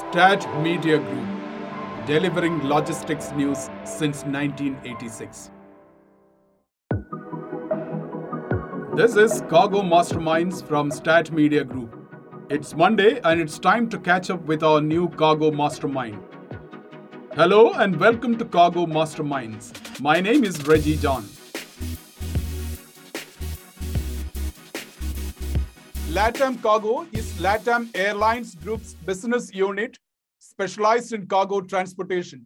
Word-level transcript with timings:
Stat 0.00 0.46
Media 0.62 0.98
Group, 0.98 2.06
delivering 2.06 2.62
logistics 2.66 3.32
news 3.32 3.68
since 3.84 4.24
1986. 4.24 5.50
This 8.96 9.16
is 9.16 9.42
Cargo 9.50 9.82
Masterminds 9.82 10.66
from 10.66 10.90
Stat 10.90 11.30
Media 11.32 11.64
Group. 11.64 11.94
It's 12.48 12.74
Monday 12.74 13.20
and 13.24 13.42
it's 13.42 13.58
time 13.58 13.90
to 13.90 13.98
catch 13.98 14.30
up 14.30 14.40
with 14.46 14.62
our 14.62 14.80
new 14.80 15.10
Cargo 15.10 15.50
Mastermind. 15.50 16.18
Hello 17.34 17.74
and 17.74 18.00
welcome 18.00 18.38
to 18.38 18.46
Cargo 18.46 18.86
Masterminds. 18.86 20.00
My 20.00 20.18
name 20.18 20.44
is 20.44 20.56
Reji 20.60 20.98
John. 20.98 21.28
LATAM 26.10 26.60
Cargo 26.60 27.06
is 27.12 27.32
LATAM 27.34 27.88
Airlines 27.94 28.56
Group's 28.56 28.94
business 28.94 29.54
unit 29.54 29.96
specialized 30.40 31.12
in 31.12 31.28
cargo 31.28 31.60
transportation. 31.60 32.44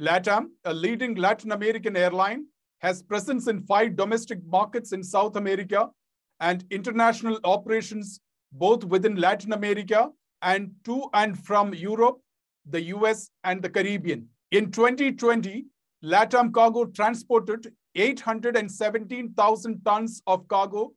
LATAM, 0.00 0.46
a 0.64 0.72
leading 0.72 1.14
Latin 1.14 1.52
American 1.52 1.98
airline, 1.98 2.46
has 2.78 3.02
presence 3.02 3.46
in 3.46 3.60
five 3.60 3.94
domestic 3.94 4.38
markets 4.46 4.92
in 4.92 5.02
South 5.02 5.36
America 5.36 5.90
and 6.40 6.64
international 6.70 7.38
operations 7.44 8.20
both 8.52 8.84
within 8.84 9.16
Latin 9.16 9.52
America 9.52 10.08
and 10.40 10.70
to 10.86 11.10
and 11.12 11.38
from 11.44 11.74
Europe, 11.74 12.16
the 12.70 12.84
US, 12.84 13.28
and 13.44 13.60
the 13.60 13.68
Caribbean. 13.68 14.26
In 14.50 14.70
2020, 14.70 15.66
LATAM 16.02 16.54
Cargo 16.54 16.86
transported 16.86 17.70
817,000 17.96 19.82
tons 19.84 20.22
of 20.26 20.48
cargo 20.48 20.94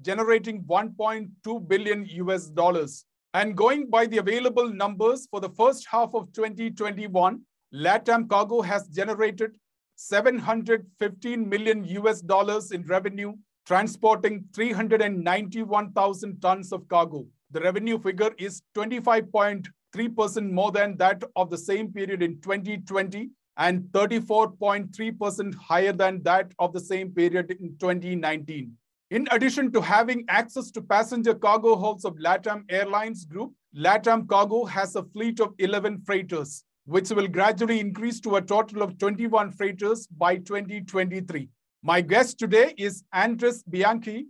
generating 0.00 0.62
1.2 0.64 1.68
billion 1.68 2.06
US 2.06 2.46
dollars. 2.46 3.04
And 3.32 3.56
going 3.56 3.90
by 3.90 4.06
the 4.06 4.18
available 4.18 4.68
numbers 4.68 5.26
for 5.30 5.40
the 5.40 5.48
first 5.50 5.86
half 5.90 6.14
of 6.14 6.32
2021, 6.32 7.40
LATAM 7.74 8.28
Cargo 8.28 8.62
has 8.62 8.86
generated 8.88 9.56
715 9.96 11.48
million 11.48 11.84
US 11.84 12.20
dollars 12.20 12.72
in 12.72 12.82
revenue, 12.84 13.32
transporting 13.66 14.44
391,000 14.54 16.40
tons 16.40 16.72
of 16.72 16.86
cargo. 16.88 17.26
The 17.50 17.60
revenue 17.60 17.98
figure 17.98 18.30
is 18.38 18.62
25.3% 18.76 20.50
more 20.50 20.72
than 20.72 20.96
that 20.96 21.22
of 21.36 21.50
the 21.50 21.58
same 21.58 21.92
period 21.92 22.22
in 22.22 22.40
2020 22.40 23.30
and 23.56 23.82
34.3% 23.92 25.54
higher 25.54 25.92
than 25.92 26.22
that 26.24 26.52
of 26.58 26.72
the 26.72 26.80
same 26.80 27.10
period 27.10 27.50
in 27.52 27.76
2019. 27.78 28.76
In 29.14 29.28
addition 29.30 29.70
to 29.70 29.80
having 29.80 30.24
access 30.28 30.72
to 30.72 30.82
passenger 30.82 31.36
cargo 31.36 31.76
holds 31.76 32.04
of 32.04 32.16
LATAM 32.16 32.64
Airlines 32.68 33.24
Group, 33.24 33.52
LATAM 33.76 34.26
Cargo 34.26 34.64
has 34.64 34.96
a 34.96 35.04
fleet 35.04 35.38
of 35.38 35.54
11 35.58 36.02
freighters, 36.04 36.64
which 36.84 37.10
will 37.10 37.28
gradually 37.28 37.78
increase 37.78 38.18
to 38.22 38.34
a 38.34 38.42
total 38.42 38.82
of 38.82 38.98
21 38.98 39.52
freighters 39.52 40.08
by 40.08 40.38
2023. 40.38 41.48
My 41.84 42.00
guest 42.00 42.40
today 42.40 42.74
is 42.76 43.04
Andres 43.12 43.62
Bianchi, 43.62 44.26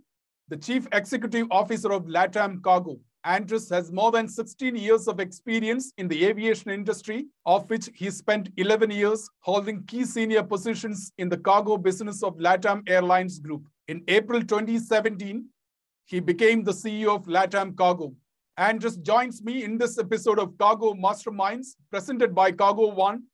the 0.49 0.57
Chief 0.57 0.87
Executive 0.91 1.47
Officer 1.49 1.91
of 1.91 2.05
LATAM 2.05 2.61
Cargo. 2.61 2.99
Andres 3.23 3.67
has 3.71 3.91
more 3.91 4.11
than 4.11 4.27
16 4.27 4.75
years 4.75 5.07
of 5.07 5.19
experience 5.19 5.93
in 5.97 6.07
the 6.07 6.25
aviation 6.25 6.69
industry, 6.69 7.25
of 7.47 7.67
which 7.71 7.89
he 7.95 8.11
spent 8.11 8.49
11 8.57 8.91
years 8.91 9.27
holding 9.39 9.83
key 9.85 10.05
senior 10.05 10.43
positions 10.43 11.11
in 11.17 11.27
the 11.27 11.37
cargo 11.39 11.75
business 11.75 12.21
of 12.21 12.37
LATAM 12.37 12.87
Airlines 12.87 13.39
Group. 13.39 13.63
In 13.87 14.03
April 14.07 14.41
2017, 14.41 15.45
he 16.05 16.19
became 16.19 16.63
the 16.63 16.71
CEO 16.71 17.15
of 17.15 17.27
LATAM 17.27 17.77
Cargo. 17.77 18.15
Andres 18.57 18.97
joins 18.97 19.43
me 19.43 19.63
in 19.63 19.77
this 19.77 19.99
episode 19.99 20.39
of 20.39 20.57
Cargo 20.57 20.95
Masterminds, 20.95 21.75
presented 21.91 22.33
by 22.33 22.51
Cargo 22.51 22.87
One, 22.87 23.25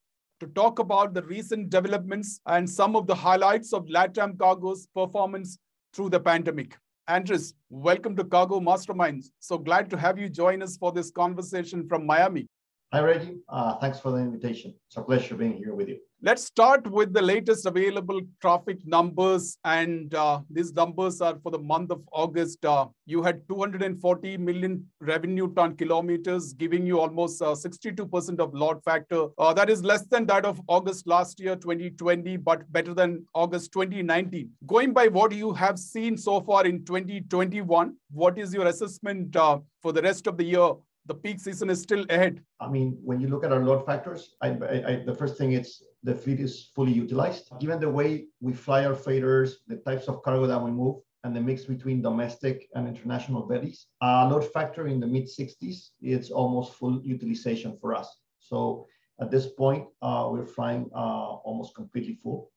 to 0.41 0.47
talk 0.47 0.79
about 0.79 1.13
the 1.13 1.21
recent 1.21 1.69
developments 1.69 2.41
and 2.47 2.69
some 2.69 2.97
of 2.97 3.07
the 3.07 3.15
highlights 3.15 3.71
of 3.71 3.85
LATAM 3.85 4.37
Cargo's 4.37 4.87
performance 4.93 5.57
through 5.93 6.09
the 6.09 6.19
pandemic. 6.19 6.77
Andres, 7.07 7.53
welcome 7.69 8.13
to 8.17 8.25
Cargo 8.25 8.59
Masterminds. 8.59 9.27
So 9.39 9.57
glad 9.57 9.89
to 9.91 9.97
have 9.97 10.19
you 10.19 10.27
join 10.27 10.61
us 10.61 10.75
for 10.75 10.91
this 10.91 11.11
conversation 11.11 11.87
from 11.87 12.05
Miami. 12.05 12.49
Hi, 12.93 12.99
Reji. 12.99 13.37
Uh, 13.47 13.77
thanks 13.77 14.01
for 14.01 14.11
the 14.11 14.17
invitation. 14.17 14.73
It's 14.87 14.97
a 14.97 15.01
pleasure 15.01 15.35
being 15.35 15.53
here 15.53 15.73
with 15.73 15.87
you. 15.87 15.97
Let's 16.21 16.43
start 16.43 16.85
with 16.91 17.13
the 17.13 17.21
latest 17.21 17.65
available 17.65 18.19
traffic 18.41 18.85
numbers. 18.85 19.57
And 19.63 20.13
uh, 20.13 20.41
these 20.49 20.73
numbers 20.73 21.21
are 21.21 21.39
for 21.41 21.51
the 21.51 21.57
month 21.57 21.89
of 21.91 22.01
August. 22.11 22.65
Uh, 22.65 22.87
you 23.05 23.23
had 23.23 23.47
240 23.47 24.35
million 24.39 24.85
revenue 24.99 25.53
ton 25.53 25.77
kilometers, 25.77 26.51
giving 26.51 26.85
you 26.85 26.99
almost 26.99 27.41
62% 27.41 28.39
uh, 28.39 28.43
of 28.43 28.53
load 28.53 28.83
factor. 28.83 29.27
Uh, 29.37 29.53
that 29.53 29.69
is 29.69 29.85
less 29.85 30.05
than 30.07 30.25
that 30.25 30.43
of 30.43 30.59
August 30.67 31.07
last 31.07 31.39
year, 31.39 31.55
2020, 31.55 32.35
but 32.35 32.69
better 32.73 32.93
than 32.93 33.25
August 33.33 33.71
2019. 33.71 34.49
Going 34.67 34.91
by 34.91 35.07
what 35.07 35.31
you 35.31 35.53
have 35.53 35.79
seen 35.79 36.17
so 36.17 36.41
far 36.41 36.65
in 36.65 36.83
2021, 36.83 37.95
what 38.11 38.37
is 38.37 38.53
your 38.53 38.67
assessment 38.67 39.33
uh, 39.37 39.59
for 39.81 39.93
the 39.93 40.01
rest 40.01 40.27
of 40.27 40.35
the 40.35 40.43
year? 40.43 40.73
The 41.05 41.15
peak 41.15 41.39
season 41.39 41.69
is 41.69 41.81
still 41.81 42.05
ahead. 42.09 42.43
I 42.59 42.69
mean, 42.69 42.97
when 43.03 43.19
you 43.19 43.27
look 43.27 43.43
at 43.43 43.51
our 43.51 43.63
load 43.63 43.85
factors, 43.85 44.35
I, 44.41 44.49
I, 44.49 44.89
I, 44.89 45.03
the 45.05 45.15
first 45.15 45.37
thing 45.37 45.53
is 45.53 45.83
the 46.03 46.15
fleet 46.15 46.39
is 46.39 46.69
fully 46.75 46.93
utilized. 46.93 47.51
Given 47.59 47.79
the 47.79 47.89
way 47.89 48.27
we 48.39 48.53
fly 48.53 48.85
our 48.85 48.95
freighters, 48.95 49.59
the 49.67 49.77
types 49.77 50.07
of 50.07 50.21
cargo 50.23 50.45
that 50.47 50.61
we 50.61 50.71
move, 50.71 50.97
and 51.23 51.35
the 51.35 51.41
mix 51.41 51.65
between 51.65 52.01
domestic 52.01 52.67
and 52.73 52.87
international 52.87 53.43
bellies, 53.43 53.87
uh, 54.01 54.27
load 54.27 54.51
factor 54.51 54.87
in 54.87 54.99
the 54.99 55.05
mid 55.07 55.25
60s, 55.25 55.89
it's 56.01 56.31
almost 56.31 56.73
full 56.73 56.99
utilization 57.03 57.77
for 57.79 57.95
us. 57.95 58.09
So 58.39 58.87
at 59.19 59.29
this 59.29 59.47
point, 59.47 59.85
uh, 60.01 60.29
we're 60.31 60.47
flying 60.47 60.89
uh, 60.95 61.35
almost 61.45 61.75
completely 61.75 62.15
full. 62.23 62.51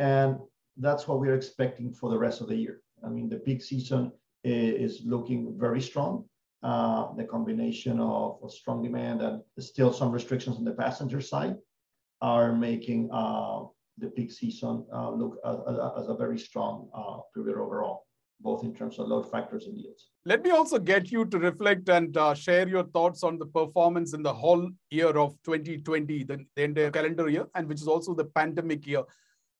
And 0.00 0.38
that's 0.76 1.06
what 1.06 1.20
we're 1.20 1.34
expecting 1.34 1.92
for 1.92 2.10
the 2.10 2.18
rest 2.18 2.40
of 2.40 2.48
the 2.48 2.56
year. 2.56 2.80
I 3.04 3.08
mean, 3.08 3.28
the 3.28 3.36
peak 3.36 3.62
season 3.62 4.12
is 4.44 5.02
looking 5.04 5.58
very 5.58 5.80
strong 5.80 6.24
uh, 6.62 7.12
the 7.16 7.24
combination 7.24 8.00
of, 8.00 8.38
strong 8.48 8.82
demand 8.82 9.22
and 9.22 9.42
still 9.58 9.92
some 9.92 10.10
restrictions 10.10 10.56
on 10.56 10.64
the 10.64 10.72
passenger 10.72 11.20
side 11.20 11.56
are 12.20 12.52
making 12.52 13.08
uh, 13.12 13.60
the 13.98 14.08
peak 14.08 14.32
season 14.32 14.84
uh, 14.92 15.10
look 15.10 15.36
as, 15.44 15.56
as, 15.98 16.08
a 16.08 16.14
very 16.14 16.38
strong 16.38 16.88
uh, 16.94 17.18
period 17.34 17.58
overall 17.58 18.04
both 18.40 18.62
in 18.62 18.74
terms 18.74 18.98
of 18.98 19.08
load 19.08 19.28
factors 19.30 19.66
and 19.66 19.76
yields. 19.76 20.10
Let 20.24 20.44
me 20.44 20.50
also 20.50 20.78
get 20.78 21.10
you 21.10 21.24
to 21.26 21.38
reflect 21.38 21.88
and 21.88 22.16
uh, 22.16 22.34
share 22.34 22.68
your 22.68 22.84
thoughts 22.84 23.22
on 23.22 23.38
the 23.38 23.46
performance 23.46 24.14
in 24.14 24.22
the 24.22 24.32
whole 24.32 24.70
year 24.90 25.08
of 25.08 25.34
2020, 25.44 26.24
the, 26.24 26.44
the 26.54 26.62
entire 26.62 26.90
calendar 26.90 27.28
year, 27.28 27.46
and 27.54 27.66
which 27.68 27.80
is 27.80 27.88
also 27.88 28.14
the 28.14 28.26
pandemic 28.26 28.86
year. 28.86 29.02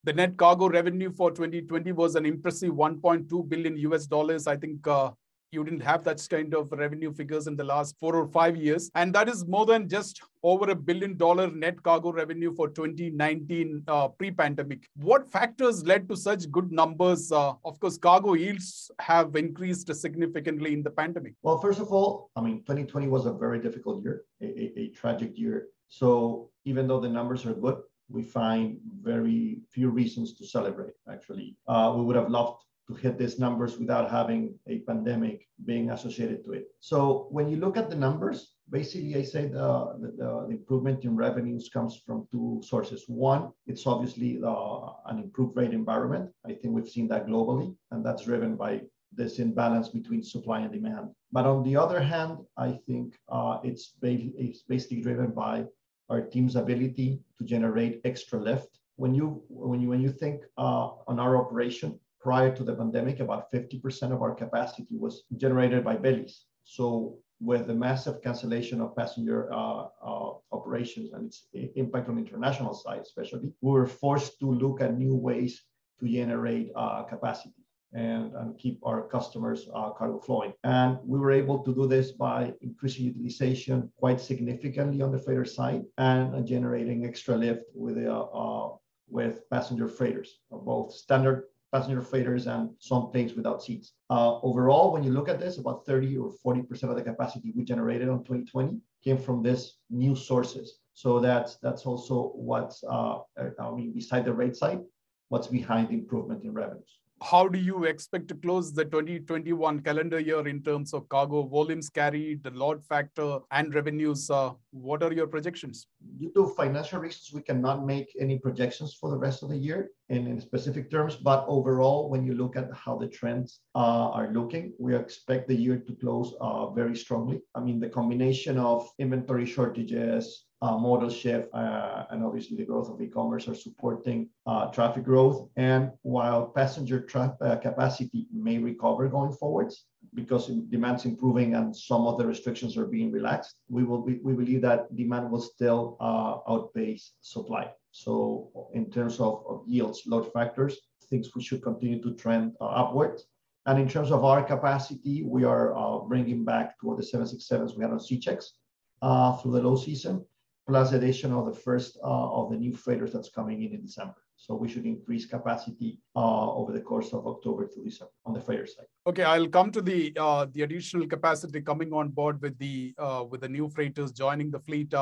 The 0.04 0.12
net 0.12 0.36
cargo 0.36 0.68
revenue 0.68 1.10
for 1.10 1.30
2020 1.30 1.90
was 1.92 2.14
an 2.14 2.24
impressive 2.24 2.72
1.2 2.72 3.48
billion 3.48 3.76
US 3.78 4.06
dollars. 4.06 4.46
I 4.46 4.56
think 4.56 4.86
uh, 4.86 5.10
you 5.50 5.64
didn't 5.64 5.80
have 5.80 6.04
that 6.04 6.26
kind 6.30 6.54
of 6.54 6.70
revenue 6.72 7.12
figures 7.12 7.46
in 7.46 7.56
the 7.56 7.64
last 7.64 7.96
four 7.98 8.16
or 8.16 8.26
five 8.28 8.56
years. 8.56 8.90
And 8.94 9.14
that 9.14 9.28
is 9.28 9.46
more 9.46 9.66
than 9.66 9.88
just 9.88 10.20
over 10.42 10.70
a 10.70 10.74
billion 10.74 11.16
dollar 11.16 11.50
net 11.50 11.82
cargo 11.82 12.12
revenue 12.12 12.54
for 12.54 12.68
2019 12.68 13.84
uh, 13.88 14.08
pre 14.08 14.30
pandemic. 14.30 14.88
What 14.96 15.30
factors 15.30 15.84
led 15.84 16.08
to 16.08 16.16
such 16.16 16.50
good 16.50 16.70
numbers? 16.70 17.32
Uh, 17.32 17.54
of 17.64 17.80
course, 17.80 17.98
cargo 17.98 18.34
yields 18.34 18.90
have 19.00 19.36
increased 19.36 19.94
significantly 19.94 20.72
in 20.72 20.82
the 20.82 20.90
pandemic. 20.90 21.34
Well, 21.42 21.58
first 21.58 21.80
of 21.80 21.92
all, 21.92 22.30
I 22.36 22.40
mean, 22.40 22.58
2020 22.58 23.08
was 23.08 23.26
a 23.26 23.32
very 23.32 23.58
difficult 23.58 24.02
year, 24.02 24.24
a, 24.42 24.46
a, 24.46 24.80
a 24.80 24.88
tragic 24.88 25.38
year. 25.38 25.68
So 25.88 26.50
even 26.64 26.86
though 26.86 27.00
the 27.00 27.08
numbers 27.08 27.46
are 27.46 27.54
good, 27.54 27.78
we 28.10 28.22
find 28.22 28.78
very 29.02 29.60
few 29.70 29.90
reasons 29.90 30.34
to 30.34 30.46
celebrate, 30.46 30.94
actually. 31.10 31.56
Uh, 31.66 31.94
we 31.96 32.02
would 32.04 32.16
have 32.16 32.30
loved 32.30 32.62
to 32.88 32.94
hit 32.94 33.18
these 33.18 33.38
numbers 33.38 33.78
without 33.78 34.10
having 34.10 34.54
a 34.66 34.78
pandemic 34.80 35.46
being 35.64 35.90
associated 35.90 36.44
to 36.44 36.52
it. 36.52 36.64
So 36.80 37.28
when 37.30 37.48
you 37.50 37.58
look 37.58 37.76
at 37.76 37.90
the 37.90 37.96
numbers, 37.96 38.54
basically 38.70 39.14
I 39.16 39.22
say 39.22 39.46
the, 39.46 39.94
the, 40.00 40.10
the 40.16 40.48
improvement 40.50 41.04
in 41.04 41.14
revenues 41.14 41.68
comes 41.68 42.00
from 42.04 42.26
two 42.32 42.60
sources. 42.64 43.04
One, 43.06 43.52
it's 43.66 43.86
obviously 43.86 44.40
uh, 44.44 44.86
an 45.06 45.18
improved 45.18 45.56
rate 45.56 45.72
environment. 45.72 46.30
I 46.46 46.54
think 46.54 46.74
we've 46.74 46.88
seen 46.88 47.08
that 47.08 47.26
globally, 47.26 47.76
and 47.90 48.04
that's 48.04 48.24
driven 48.24 48.56
by 48.56 48.82
this 49.12 49.38
imbalance 49.38 49.88
between 49.88 50.22
supply 50.22 50.60
and 50.60 50.72
demand. 50.72 51.10
But 51.30 51.44
on 51.46 51.62
the 51.62 51.76
other 51.76 52.00
hand, 52.00 52.38
I 52.56 52.78
think 52.86 53.16
uh, 53.28 53.58
it's, 53.62 53.92
ba- 54.00 54.32
it's 54.36 54.62
basically 54.62 55.02
driven 55.02 55.30
by 55.30 55.66
our 56.08 56.22
team's 56.22 56.56
ability 56.56 57.20
to 57.38 57.44
generate 57.44 58.00
extra 58.04 58.40
lift. 58.40 58.78
When 58.96 59.14
you 59.14 59.42
when 59.48 59.80
you 59.80 59.88
when 59.88 60.00
you 60.00 60.10
think 60.10 60.42
uh, 60.56 60.88
on 61.06 61.20
our 61.20 61.36
operation, 61.36 62.00
prior 62.20 62.54
to 62.54 62.64
the 62.64 62.74
pandemic, 62.74 63.20
about 63.20 63.50
50% 63.52 64.12
of 64.12 64.22
our 64.22 64.34
capacity 64.34 64.96
was 64.96 65.24
generated 65.36 65.84
by 65.84 65.96
bellies. 65.96 66.44
So 66.64 67.18
with 67.40 67.66
the 67.66 67.74
massive 67.74 68.20
cancellation 68.22 68.80
of 68.80 68.96
passenger 68.96 69.52
uh, 69.52 69.86
uh, 70.04 70.30
operations 70.52 71.12
and 71.12 71.26
its 71.26 71.46
impact 71.76 72.08
on 72.08 72.16
the 72.16 72.22
international 72.22 72.74
side, 72.74 73.00
especially, 73.00 73.52
we 73.60 73.72
were 73.72 73.86
forced 73.86 74.40
to 74.40 74.46
look 74.52 74.80
at 74.80 74.98
new 74.98 75.14
ways 75.14 75.62
to 76.00 76.08
generate 76.08 76.70
uh, 76.74 77.02
capacity. 77.04 77.62
and, 77.92 78.34
and 78.34 78.58
keep 78.58 78.78
our 78.84 79.08
customers 79.08 79.68
uh, 79.74 79.90
cargo 79.90 80.18
flowing. 80.18 80.52
And 80.62 80.98
we 81.06 81.18
were 81.18 81.32
able 81.32 81.58
to 81.60 81.74
do 81.74 81.86
this 81.86 82.12
by 82.12 82.52
increasing 82.60 83.06
utilization 83.06 83.90
quite 83.96 84.20
significantly 84.20 85.00
on 85.00 85.10
the 85.10 85.18
freighter 85.18 85.44
side 85.44 85.84
and 85.96 86.34
uh, 86.34 86.40
generating 86.40 87.06
extra 87.06 87.34
lift 87.36 87.64
with 87.74 87.96
uh, 88.06 88.68
with 89.10 89.48
passenger 89.48 89.88
freighters, 89.88 90.40
both 90.50 90.92
standard 90.92 91.44
passenger 91.72 92.00
freighters 92.02 92.46
and 92.46 92.70
some 92.78 93.10
planes 93.10 93.34
without 93.34 93.62
seats. 93.62 93.92
Uh, 94.10 94.38
overall, 94.40 94.92
when 94.92 95.02
you 95.02 95.10
look 95.10 95.28
at 95.28 95.38
this, 95.38 95.58
about 95.58 95.84
30 95.86 96.16
or 96.16 96.32
40% 96.44 96.84
of 96.84 96.96
the 96.96 97.02
capacity 97.02 97.52
we 97.54 97.64
generated 97.64 98.08
on 98.08 98.18
2020 98.18 98.78
came 99.04 99.18
from 99.18 99.42
this 99.42 99.76
new 99.90 100.14
sources. 100.14 100.80
So 100.94 101.20
that's 101.20 101.56
that's 101.56 101.86
also 101.86 102.32
what's 102.34 102.82
uh, 102.84 103.18
I 103.38 103.70
mean, 103.70 103.92
beside 103.92 104.24
the 104.24 104.32
rate 104.32 104.56
side, 104.56 104.80
what's 105.28 105.46
behind 105.46 105.88
the 105.88 105.94
improvement 105.94 106.42
in 106.44 106.52
revenues 106.52 106.98
how 107.22 107.48
do 107.48 107.58
you 107.58 107.84
expect 107.84 108.28
to 108.28 108.34
close 108.34 108.72
the 108.72 108.84
2021 108.84 109.80
calendar 109.80 110.20
year 110.20 110.46
in 110.46 110.62
terms 110.62 110.94
of 110.94 111.08
cargo 111.08 111.42
volumes 111.42 111.88
carried, 111.88 112.42
the 112.42 112.50
load 112.50 112.82
factor, 112.84 113.38
and 113.50 113.74
revenues? 113.74 114.30
Uh, 114.30 114.52
what 114.70 115.02
are 115.02 115.12
your 115.12 115.26
projections? 115.26 115.86
Due 116.18 116.30
to 116.34 116.48
financial 116.56 117.00
reasons, 117.00 117.30
we 117.32 117.42
cannot 117.42 117.84
make 117.84 118.14
any 118.18 118.38
projections 118.38 118.94
for 118.94 119.10
the 119.10 119.16
rest 119.16 119.42
of 119.42 119.48
the 119.48 119.56
year 119.56 119.90
in, 120.08 120.26
in 120.26 120.40
specific 120.40 120.90
terms. 120.90 121.16
But 121.16 121.44
overall, 121.48 122.08
when 122.08 122.24
you 122.24 122.34
look 122.34 122.56
at 122.56 122.72
how 122.72 122.96
the 122.96 123.08
trends 123.08 123.60
uh, 123.74 124.10
are 124.10 124.32
looking, 124.32 124.72
we 124.78 124.94
expect 124.94 125.48
the 125.48 125.56
year 125.56 125.78
to 125.78 125.94
close 125.96 126.34
uh, 126.40 126.70
very 126.70 126.96
strongly. 126.96 127.40
I 127.54 127.60
mean, 127.60 127.80
the 127.80 127.88
combination 127.88 128.58
of 128.58 128.88
inventory 128.98 129.46
shortages, 129.46 130.44
uh, 130.60 130.76
modal 130.76 131.08
shift 131.08 131.48
uh, 131.54 132.04
and 132.10 132.24
obviously 132.24 132.56
the 132.56 132.64
growth 132.64 132.88
of 132.88 133.00
e-commerce 133.00 133.46
are 133.46 133.54
supporting 133.54 134.28
uh, 134.46 134.66
traffic 134.66 135.04
growth. 135.04 135.48
And 135.56 135.92
while 136.02 136.46
passenger 136.46 137.00
tra- 137.00 137.36
uh, 137.40 137.56
capacity 137.56 138.26
may 138.32 138.58
recover 138.58 139.08
going 139.08 139.32
forwards 139.32 139.84
because 140.14 140.48
demand's 140.48 141.04
improving 141.04 141.54
and 141.54 141.74
some 141.74 142.06
of 142.06 142.18
the 142.18 142.26
restrictions 142.26 142.76
are 142.76 142.86
being 142.86 143.12
relaxed, 143.12 143.60
we 143.68 143.84
will 143.84 144.02
we, 144.02 144.14
we 144.22 144.32
believe 144.32 144.62
that 144.62 144.94
demand 144.96 145.30
will 145.30 145.40
still 145.40 145.96
uh, 146.00 146.38
outpace 146.50 147.12
supply. 147.20 147.70
So 147.92 148.50
in 148.74 148.90
terms 148.90 149.20
of, 149.20 149.44
of, 149.48 149.62
yields, 149.66 150.02
load 150.06 150.32
factors, 150.32 150.76
things 151.08 151.30
we 151.34 151.42
should 151.42 151.62
continue 151.62 152.02
to 152.02 152.14
trend 152.14 152.54
uh, 152.60 152.66
upwards. 152.66 153.26
And 153.66 153.78
in 153.78 153.88
terms 153.88 154.10
of 154.10 154.24
our 154.24 154.42
capacity, 154.42 155.24
we 155.24 155.44
are 155.44 156.00
bringing 156.08 156.44
back 156.44 156.78
toward 156.80 156.98
the 156.98 157.02
767s 157.02 157.76
we 157.76 157.82
had 157.82 157.92
on 157.92 158.00
C 158.00 158.18
checks 158.18 158.54
through 159.02 159.52
the 159.52 159.62
low 159.62 159.76
season 159.76 160.24
plus 160.68 160.92
addition 160.92 161.32
of 161.32 161.46
the 161.46 161.52
first 161.66 161.98
uh, 162.04 162.38
of 162.38 162.50
the 162.50 162.56
new 162.56 162.74
freighters 162.74 163.12
that's 163.12 163.30
coming 163.30 163.62
in 163.62 163.72
in 163.72 163.80
December. 163.82 164.14
So 164.36 164.54
we 164.54 164.68
should 164.68 164.86
increase 164.86 165.26
capacity 165.26 165.98
uh, 166.14 166.52
over 166.52 166.72
the 166.72 166.80
course 166.80 167.12
of 167.12 167.26
October 167.26 167.66
to 167.66 167.82
December 167.82 168.12
on 168.24 168.34
the 168.34 168.40
freighter 168.40 168.66
side. 168.66 168.86
Okay, 169.06 169.24
I'll 169.24 169.48
come 169.48 169.72
to 169.72 169.82
the 169.82 170.12
uh, 170.16 170.46
the 170.52 170.62
additional 170.62 171.06
capacity 171.08 171.60
coming 171.62 171.92
on 171.92 172.10
board 172.10 172.40
with 172.40 172.56
the 172.58 172.94
uh, 172.98 173.24
with 173.28 173.40
the 173.40 173.48
new 173.48 173.68
freighters 173.68 174.12
joining 174.12 174.50
the 174.50 174.60
fleet. 174.60 174.94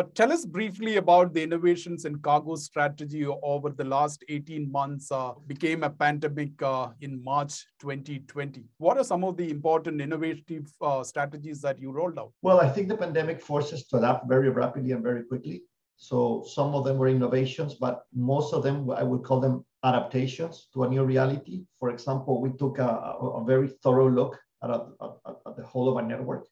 But 0.00 0.14
tell 0.14 0.32
us 0.32 0.46
briefly 0.46 0.96
about 0.96 1.34
the 1.34 1.42
innovations 1.42 2.06
in 2.06 2.20
cargo 2.20 2.54
strategy 2.54 3.26
over 3.26 3.68
the 3.68 3.84
last 3.84 4.24
18 4.30 4.72
months. 4.72 5.12
Uh, 5.12 5.32
became 5.46 5.82
a 5.82 5.90
pandemic 5.90 6.62
uh, 6.62 6.88
in 7.02 7.22
March 7.22 7.66
2020. 7.80 8.64
What 8.78 8.96
are 8.96 9.04
some 9.04 9.24
of 9.24 9.36
the 9.36 9.50
important 9.50 10.00
innovative 10.00 10.72
uh, 10.80 11.04
strategies 11.04 11.60
that 11.60 11.78
you 11.78 11.92
rolled 11.92 12.18
out? 12.18 12.32
Well, 12.40 12.60
I 12.60 12.70
think 12.70 12.88
the 12.88 12.96
pandemic 12.96 13.42
forced 13.42 13.74
us 13.74 13.84
to 13.88 13.98
adapt 13.98 14.26
very 14.26 14.48
rapidly 14.48 14.92
and 14.92 15.02
very 15.02 15.22
quickly. 15.22 15.64
So 15.98 16.46
some 16.48 16.74
of 16.74 16.86
them 16.86 16.96
were 16.96 17.08
innovations, 17.08 17.74
but 17.74 18.04
most 18.14 18.54
of 18.54 18.62
them, 18.62 18.90
I 18.90 19.02
would 19.02 19.22
call 19.22 19.38
them 19.38 19.66
adaptations 19.84 20.68
to 20.72 20.84
a 20.84 20.88
new 20.88 21.04
reality. 21.04 21.64
For 21.78 21.90
example, 21.90 22.40
we 22.40 22.52
took 22.52 22.78
a, 22.78 22.88
a 22.88 23.44
very 23.44 23.68
thorough 23.82 24.10
look 24.10 24.38
at, 24.64 24.70
a, 24.70 24.86
at, 25.02 25.36
at 25.46 25.56
the 25.58 25.62
whole 25.62 25.90
of 25.90 25.98
our 25.98 26.02
network, 26.08 26.46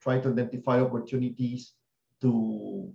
trying 0.00 0.22
to 0.22 0.30
identify 0.30 0.80
opportunities 0.80 1.74
to, 2.22 2.92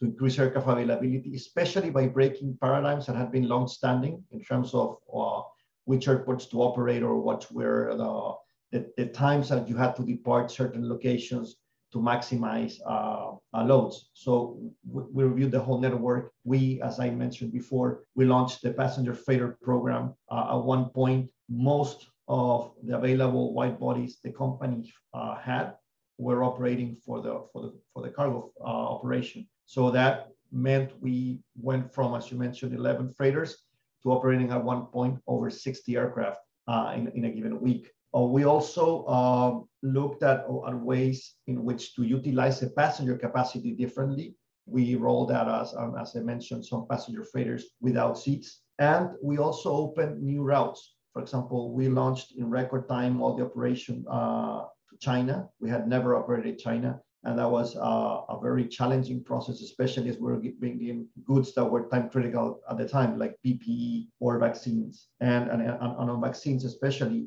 to 0.00 0.06
increase 0.06 0.38
aircraft 0.38 0.68
availability, 0.68 1.34
especially 1.34 1.90
by 1.90 2.06
breaking 2.06 2.58
paradigms 2.60 3.06
that 3.06 3.16
have 3.16 3.32
been 3.32 3.48
long-standing 3.48 4.22
in 4.32 4.42
terms 4.42 4.74
of 4.74 4.98
uh, 5.14 5.42
which 5.84 6.08
airports 6.08 6.46
to 6.46 6.62
operate 6.62 7.02
or 7.02 7.20
what 7.20 7.50
were 7.52 7.94
the, 7.96 8.78
the, 8.78 8.92
the, 8.96 9.06
times 9.06 9.48
that 9.48 9.68
you 9.68 9.76
had 9.76 9.94
to 9.96 10.02
depart 10.02 10.50
certain 10.50 10.88
locations 10.88 11.56
to 11.92 11.98
maximize 11.98 12.80
uh, 12.86 13.34
uh, 13.56 13.64
loads. 13.64 14.10
So 14.14 14.58
we, 14.84 15.02
we, 15.12 15.24
reviewed 15.24 15.52
the 15.52 15.60
whole 15.60 15.80
network. 15.80 16.32
We, 16.42 16.82
as 16.82 16.98
I 16.98 17.10
mentioned 17.10 17.52
before, 17.52 18.02
we 18.16 18.24
launched 18.24 18.62
the 18.62 18.72
passenger 18.72 19.14
freighter 19.14 19.56
program. 19.62 20.14
Uh, 20.28 20.56
at 20.56 20.64
one 20.64 20.86
point, 20.86 21.30
most 21.48 22.06
of 22.26 22.72
the 22.82 22.96
available 22.96 23.54
wide 23.54 23.78
bodies 23.78 24.18
the 24.24 24.32
company 24.32 24.92
uh, 25.12 25.36
had 25.36 25.74
were 26.18 26.44
operating 26.44 26.96
for 27.04 27.20
the 27.20 27.44
for 27.52 27.62
the 27.62 27.72
for 27.92 28.02
the 28.02 28.10
cargo 28.10 28.52
uh, 28.60 28.86
operation. 28.94 29.46
So 29.66 29.90
that 29.90 30.28
meant 30.52 30.92
we 31.00 31.40
went 31.56 31.92
from, 31.92 32.14
as 32.14 32.30
you 32.30 32.38
mentioned, 32.38 32.74
11 32.74 33.12
freighters 33.14 33.64
to 34.02 34.12
operating 34.12 34.50
at 34.52 34.62
one 34.62 34.86
point 34.86 35.18
over 35.26 35.50
60 35.50 35.96
aircraft 35.96 36.38
uh, 36.68 36.92
in, 36.94 37.08
in 37.08 37.24
a 37.24 37.30
given 37.30 37.60
week. 37.60 37.90
Uh, 38.16 38.20
we 38.20 38.44
also 38.44 39.04
um, 39.06 39.68
looked 39.82 40.22
at, 40.22 40.44
at 40.68 40.74
ways 40.78 41.34
in 41.48 41.64
which 41.64 41.94
to 41.96 42.04
utilize 42.04 42.60
the 42.60 42.70
passenger 42.70 43.16
capacity 43.16 43.72
differently. 43.72 44.36
We 44.66 44.94
rolled 44.94 45.32
out, 45.32 45.48
as, 45.48 45.74
um, 45.74 45.96
as 46.00 46.14
I 46.16 46.20
mentioned, 46.20 46.64
some 46.64 46.86
passenger 46.88 47.24
freighters 47.24 47.66
without 47.80 48.16
seats. 48.16 48.62
And 48.78 49.10
we 49.22 49.38
also 49.38 49.72
opened 49.72 50.22
new 50.22 50.42
routes. 50.42 50.94
For 51.12 51.22
example, 51.22 51.72
we 51.72 51.88
launched 51.88 52.32
in 52.36 52.48
record 52.48 52.88
time 52.88 53.20
all 53.20 53.36
the 53.36 53.44
operation 53.44 54.04
uh, 54.08 54.64
China. 55.00 55.48
We 55.60 55.70
had 55.70 55.88
never 55.88 56.16
operated 56.16 56.58
China. 56.58 57.00
And 57.24 57.38
that 57.38 57.50
was 57.50 57.76
uh, 57.76 58.22
a 58.28 58.38
very 58.40 58.66
challenging 58.66 59.24
process, 59.24 59.60
especially 59.60 60.08
as 60.10 60.16
we 60.18 60.32
were 60.32 60.42
bringing 60.58 61.08
goods 61.24 61.54
that 61.54 61.64
were 61.64 61.88
time 61.88 62.10
critical 62.10 62.60
at 62.70 62.78
the 62.78 62.88
time, 62.88 63.18
like 63.18 63.36
PPE 63.44 64.08
or 64.20 64.38
vaccines. 64.38 65.08
And, 65.20 65.50
and, 65.50 65.62
and 65.62 65.80
on 65.80 66.20
vaccines, 66.20 66.64
especially, 66.64 67.26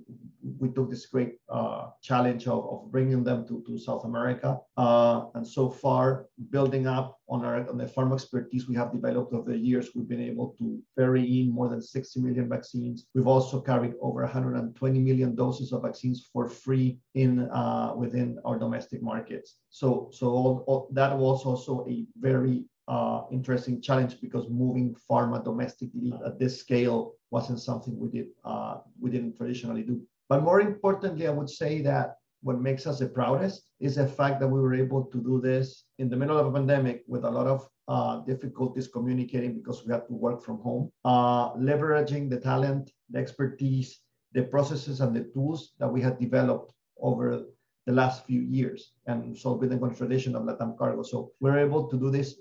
we 0.60 0.70
took 0.70 0.90
this 0.90 1.08
great 1.08 1.40
uh, 1.50 1.90
challenge 2.02 2.48
of, 2.48 2.66
of 2.70 2.92
bringing 2.92 3.24
them 3.24 3.48
to, 3.48 3.64
to 3.68 3.78
South 3.78 4.06
America. 4.06 4.60
Uh, 4.78 5.26
and 5.36 5.46
so 5.46 5.70
far, 5.70 6.28
building 6.50 6.88
up 6.88 7.18
on 7.30 7.44
our 7.44 7.68
on 7.70 7.78
the 7.78 7.86
pharma 7.86 8.14
expertise 8.14 8.68
we 8.68 8.76
have 8.76 8.92
developed 8.92 9.34
over 9.34 9.52
the 9.52 9.58
years, 9.58 9.90
we've 9.94 10.08
been 10.08 10.22
able 10.22 10.56
to 10.58 10.82
ferry 10.96 11.42
in 11.42 11.52
more 11.52 11.68
than 11.68 11.82
60 11.82 12.22
million 12.22 12.48
vaccines. 12.48 13.08
We've 13.14 13.28
also 13.28 13.60
carried 13.60 13.94
over 14.02 14.22
120 14.22 15.00
million 15.00 15.36
doses 15.36 15.74
of 15.74 15.84
vaccines 15.84 16.30
for 16.32 16.48
free 16.48 17.00
in 17.16 17.50
uh, 17.50 17.94
within 17.98 18.40
our 18.46 18.58
domestic 18.58 19.02
markets. 19.02 19.58
So, 19.70 19.87
so 20.12 20.26
all, 20.28 20.64
all, 20.68 20.82
that 20.92 21.12
was 21.18 21.46
also 21.46 21.86
a 21.88 22.06
very 22.30 22.66
uh, 22.88 23.22
interesting 23.32 23.82
challenge 23.82 24.14
because 24.22 24.46
moving 24.50 24.96
pharma 25.10 25.44
domestically 25.44 26.14
at 26.26 26.40
this 26.40 26.60
scale 26.60 27.00
wasn't 27.32 27.60
something 27.60 27.94
we 28.00 28.10
did 28.18 28.28
uh, 28.46 28.76
we 29.02 29.10
didn't 29.10 29.36
traditionally 29.36 29.84
do. 29.84 29.96
But 30.30 30.44
more 30.44 30.62
importantly, 30.62 31.28
I 31.28 31.36
would 31.38 31.50
say 31.50 31.82
that 31.82 32.16
what 32.42 32.62
makes 32.62 32.86
us 32.88 33.00
the 33.00 33.08
proudest 33.08 33.64
is 33.80 33.96
the 33.96 34.08
fact 34.08 34.40
that 34.40 34.48
we 34.48 34.60
were 34.60 34.76
able 34.76 35.04
to 35.14 35.18
do 35.30 35.42
this 35.42 35.86
in 35.98 36.10
the 36.10 36.16
middle 36.16 36.38
of 36.38 36.48
a 36.48 36.52
pandemic 36.52 37.04
with 37.08 37.24
a 37.26 37.30
lot 37.38 37.48
of 37.48 37.68
uh, 37.88 38.18
difficulties 38.32 38.88
communicating 38.88 39.54
because 39.54 39.86
we 39.86 39.92
had 39.92 40.08
to 40.08 40.14
work 40.14 40.44
from 40.44 40.60
home, 40.60 40.92
uh, 41.06 41.54
leveraging 41.56 42.30
the 42.30 42.40
talent, 42.40 42.92
the 43.10 43.20
expertise, 43.20 44.02
the 44.34 44.44
processes, 44.44 45.02
and 45.02 45.16
the 45.16 45.26
tools 45.34 45.74
that 45.80 45.88
we 45.88 46.02
had 46.02 46.20
developed 46.20 46.74
over 47.00 47.46
the 47.88 47.94
last 47.94 48.26
few 48.28 48.42
years, 48.42 48.92
and 49.08 49.36
so 49.36 49.54
with 49.54 49.72
the 49.72 49.90
tradition 49.96 50.36
of 50.36 50.44
Latam 50.44 50.78
Cargo. 50.78 51.04
So 51.04 51.32
we're 51.40 51.58
able 51.58 51.88
to 51.88 51.98
do 51.98 52.12
this 52.12 52.36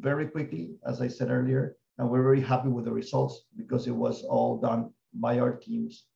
very 0.00 0.26
quickly, 0.26 0.74
as 0.86 1.02
I 1.02 1.08
said 1.08 1.30
earlier, 1.30 1.76
and 1.98 2.08
we're 2.08 2.22
very 2.22 2.40
happy 2.40 2.70
with 2.70 2.86
the 2.86 2.92
results 2.92 3.44
because 3.56 3.86
it 3.86 3.94
was 3.94 4.24
all 4.24 4.56
done 4.58 4.90
by 5.12 5.38
our 5.38 5.52
teams 5.52 6.06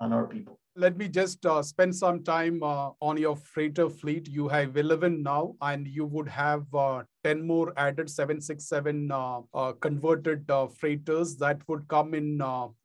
our 0.00 0.26
people 0.26 0.60
let 0.76 0.96
me 0.96 1.08
just 1.08 1.44
uh, 1.46 1.62
spend 1.62 1.94
some 1.94 2.22
time 2.22 2.62
uh, 2.62 2.90
on 3.00 3.16
your 3.16 3.36
freighter 3.36 3.88
fleet. 3.88 4.28
You 4.28 4.48
have 4.48 4.76
11 4.76 5.22
now, 5.22 5.54
and 5.60 5.86
you 5.86 6.06
would 6.06 6.28
have 6.28 6.72
uh, 6.74 7.02
10 7.24 7.46
more 7.46 7.72
added 7.76 8.08
767 8.08 9.10
uh, 9.10 9.40
uh, 9.52 9.72
converted 9.72 10.50
uh, 10.50 10.68
freighters 10.68 11.36
that 11.36 11.60
would 11.68 11.86
come 11.88 12.14
in 12.14 12.38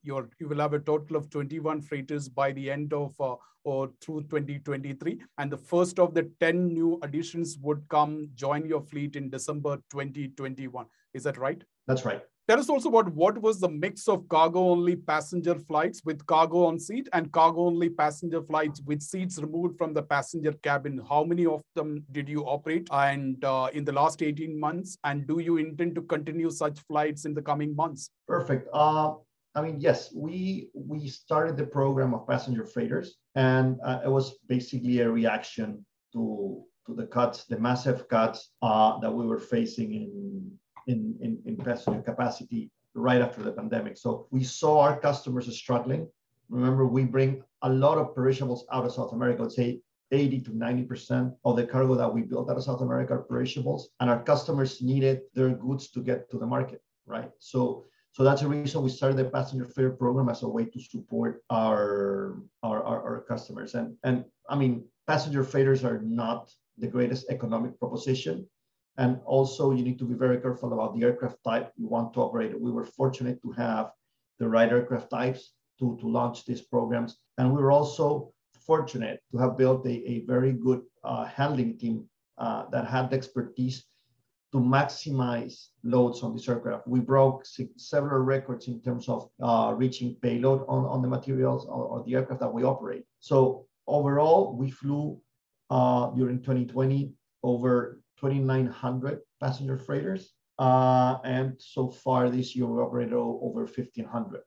your, 0.04 0.30
you 0.40 0.48
will 0.48 0.60
have 0.60 0.74
a 0.74 0.80
total 0.80 1.16
of 1.16 1.30
21 1.30 1.82
freighters 1.82 2.28
by 2.28 2.52
the 2.52 2.70
end 2.70 2.94
of 2.94 3.16
or 3.64 3.90
through 4.02 4.22
2023. 4.24 5.22
And 5.38 5.52
the 5.52 5.58
first 5.58 5.98
of 5.98 6.14
the 6.14 6.30
10 6.40 6.68
new 6.74 7.00
additions 7.02 7.58
would 7.62 7.82
come 7.90 8.30
join 8.36 8.66
your 8.66 8.82
fleet 8.82 9.16
in 9.16 9.30
December 9.30 9.78
2021. 9.90 10.86
Is 11.14 11.24
that 11.24 11.38
right? 11.38 11.64
That's 11.88 12.06
right. 12.06 12.22
Tell 12.48 12.60
us 12.60 12.70
also 12.70 12.90
about 12.90 13.12
what 13.16 13.42
was 13.42 13.60
the 13.60 13.68
mix 13.68 14.08
of 14.08 14.30
cargo-only 14.30 14.98
passenger 14.98 15.56
flights 15.56 16.04
with 16.06 16.24
cargo 16.28 16.66
on 16.66 16.80
seat 16.80 17.10
and 17.12 17.32
cargo-only 17.32 17.90
passenger 17.90 18.44
flights 18.44 18.84
with 18.86 19.02
seats 19.02 19.40
removed 19.40 19.80
from 19.80 19.96
the 19.96 20.04
passenger 20.04 20.52
cabin. 20.62 21.02
How 21.10 21.24
many 21.24 21.48
of 21.48 21.64
them 21.74 22.04
did 22.12 22.30
you 22.30 22.44
operate 22.44 22.88
and 22.92 23.44
uh, 23.44 23.70
in 23.74 23.84
the 23.84 23.94
last 23.94 24.22
18 24.22 24.60
months? 24.60 24.96
And 25.04 25.26
do 25.26 25.40
you 25.40 25.58
intend 25.58 25.96
to 25.96 26.04
continue 26.04 26.52
such 26.52 26.78
flights 26.88 27.26
in 27.26 27.34
the 27.34 27.42
coming 27.42 27.76
months? 27.76 28.12
Perfect. 28.28 28.70
Uh, 28.72 29.16
I 29.56 29.62
mean, 29.64 29.80
yes, 29.80 30.14
we 30.14 30.70
we 30.76 31.08
started 31.08 31.58
the 31.58 31.66
program 31.66 32.14
of 32.14 32.28
passenger 32.28 32.66
freighters, 32.66 33.16
and 33.34 33.80
uh, 33.84 34.02
it 34.06 34.10
was 34.10 34.38
basically 34.48 35.00
a 35.00 35.10
reaction 35.10 35.84
to 36.14 36.64
to 36.86 36.94
the 36.94 37.08
cuts, 37.08 37.46
the 37.46 37.58
massive 37.58 38.08
cuts 38.08 38.52
uh, 38.62 39.00
that 39.00 39.12
we 39.12 39.26
were 39.26 39.40
facing 39.40 39.94
in, 39.96 40.52
in 40.88 41.16
in 41.22 41.42
in 41.46 41.58
passenger 41.58 42.02
capacity 42.02 42.72
right 42.94 43.22
after 43.22 43.42
the 43.44 43.52
pandemic. 43.52 43.98
So 43.98 44.28
we 44.32 44.44
saw 44.44 44.80
our 44.80 45.00
customers 45.00 45.46
struggling. 45.58 46.08
Remember, 46.50 46.86
we 46.86 47.04
bring 47.04 47.44
a 47.64 47.70
lot 47.70 47.98
of 47.98 48.16
perishables 48.16 48.66
out 48.72 48.86
of 48.86 48.94
South 48.94 49.12
America. 49.14 49.44
Let's 49.44 49.56
say 49.56 49.82
80 50.12 50.42
to 50.42 50.52
90% 50.52 51.36
of 51.44 51.56
the 51.56 51.66
cargo 51.66 51.96
that 51.96 52.14
we 52.14 52.22
built 52.22 52.50
out 52.50 52.58
of 52.58 52.64
South 52.64 52.82
America 52.82 53.14
are 53.14 53.24
perishables, 53.24 53.90
and 54.00 54.10
our 54.10 54.22
customers 54.22 54.82
needed 54.82 55.22
their 55.34 55.50
goods 55.50 55.90
to 55.92 56.00
get 56.02 56.30
to 56.30 56.38
the 56.38 56.46
market, 56.46 56.82
right? 57.08 57.32
So 57.40 57.86
so 58.16 58.24
that's 58.24 58.44
the 58.44 58.48
reason 58.48 58.82
we 58.82 58.90
started 58.90 59.18
the 59.18 59.26
passenger 59.26 59.66
freighter 59.66 59.92
program 59.92 60.30
as 60.30 60.42
a 60.42 60.48
way 60.48 60.64
to 60.64 60.80
support 60.80 61.44
our, 61.50 62.38
our, 62.64 62.82
our, 62.82 63.04
our 63.04 63.26
customers. 63.28 63.76
And, 63.76 63.98
and 64.06 64.24
I 64.50 64.56
mean, 64.56 64.86
passenger 65.06 65.44
freighters 65.44 65.84
are 65.84 66.00
not 66.00 66.50
the 66.78 66.88
greatest 66.88 67.26
economic 67.30 67.78
proposition. 67.78 68.48
And 68.98 69.20
also 69.26 69.72
you 69.72 69.84
need 69.84 70.00
to 70.00 70.06
be 70.06 70.14
very 70.16 70.40
careful 70.40 70.74
about 70.74 70.96
the 70.96 71.06
aircraft 71.06 71.44
type 71.44 71.72
you 71.76 71.88
want 71.88 72.14
to 72.14 72.22
operate. 72.22 72.60
We 72.60 72.72
were 72.72 72.86
fortunate 72.86 73.42
to 73.42 73.52
have 73.52 73.92
the 74.40 74.48
right 74.48 74.72
aircraft 74.72 75.10
types 75.10 75.52
to, 75.80 75.98
to 76.00 76.08
launch 76.08 76.46
these 76.46 76.62
programs. 76.62 77.18
And 77.38 77.54
we 77.54 77.62
were 77.62 77.72
also 77.72 78.32
fortunate 78.66 79.22
to 79.32 79.38
have 79.38 79.58
built 79.58 79.86
a, 79.86 80.12
a 80.12 80.26
very 80.26 80.54
good 80.54 80.82
uh, 81.04 81.26
handling 81.26 81.78
team 81.78 82.06
uh, 82.38 82.66
that 82.72 82.88
had 82.88 83.10
the 83.10 83.16
expertise 83.16 83.86
to 84.52 84.60
maximize 84.62 85.68
loads 85.84 86.24
on 86.24 86.34
this 86.34 86.48
aircraft. 86.48 86.88
We 86.88 87.02
broke 87.02 87.46
several 87.76 88.24
records 88.24 88.68
in 88.68 88.82
terms 88.82 89.10
of 89.10 89.30
uh, 89.42 89.74
reaching 89.76 90.16
payload 90.22 90.64
on, 90.70 90.86
on 90.86 91.02
the 91.02 91.08
materials 91.08 91.66
or, 91.66 91.84
or, 91.86 92.04
the 92.06 92.16
aircraft 92.16 92.40
that 92.42 92.54
we 92.54 92.64
operate. 92.64 93.04
So 93.20 93.66
overall, 93.86 94.56
we 94.56 94.72
flew 94.72 95.20
uh, 95.70 96.12
during 96.12 96.40
2020 96.40 97.12
over 97.44 98.00
2,900 98.20 99.22
passenger 99.40 99.78
freighters. 99.78 100.34
Uh, 100.58 101.18
and 101.24 101.54
so 101.60 101.90
far 101.90 102.30
this 102.30 102.56
year, 102.56 102.66
we 102.66 102.82
operated 102.82 103.14
over 103.14 103.62
1,500. 103.66 104.42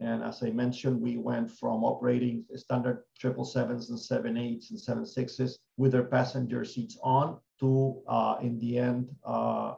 And 0.00 0.22
as 0.22 0.42
I 0.42 0.50
mentioned, 0.50 1.00
we 1.00 1.16
went 1.16 1.50
from 1.50 1.84
operating 1.84 2.44
standard 2.56 3.04
777s 3.22 3.90
and 3.90 3.98
78s 3.98 4.70
and 4.70 5.06
76s 5.06 5.58
with 5.76 5.92
their 5.92 6.04
passenger 6.04 6.64
seats 6.64 6.98
on 7.02 7.38
to, 7.60 8.02
uh, 8.08 8.36
in 8.42 8.58
the 8.58 8.78
end, 8.78 9.08
uh, 9.24 9.74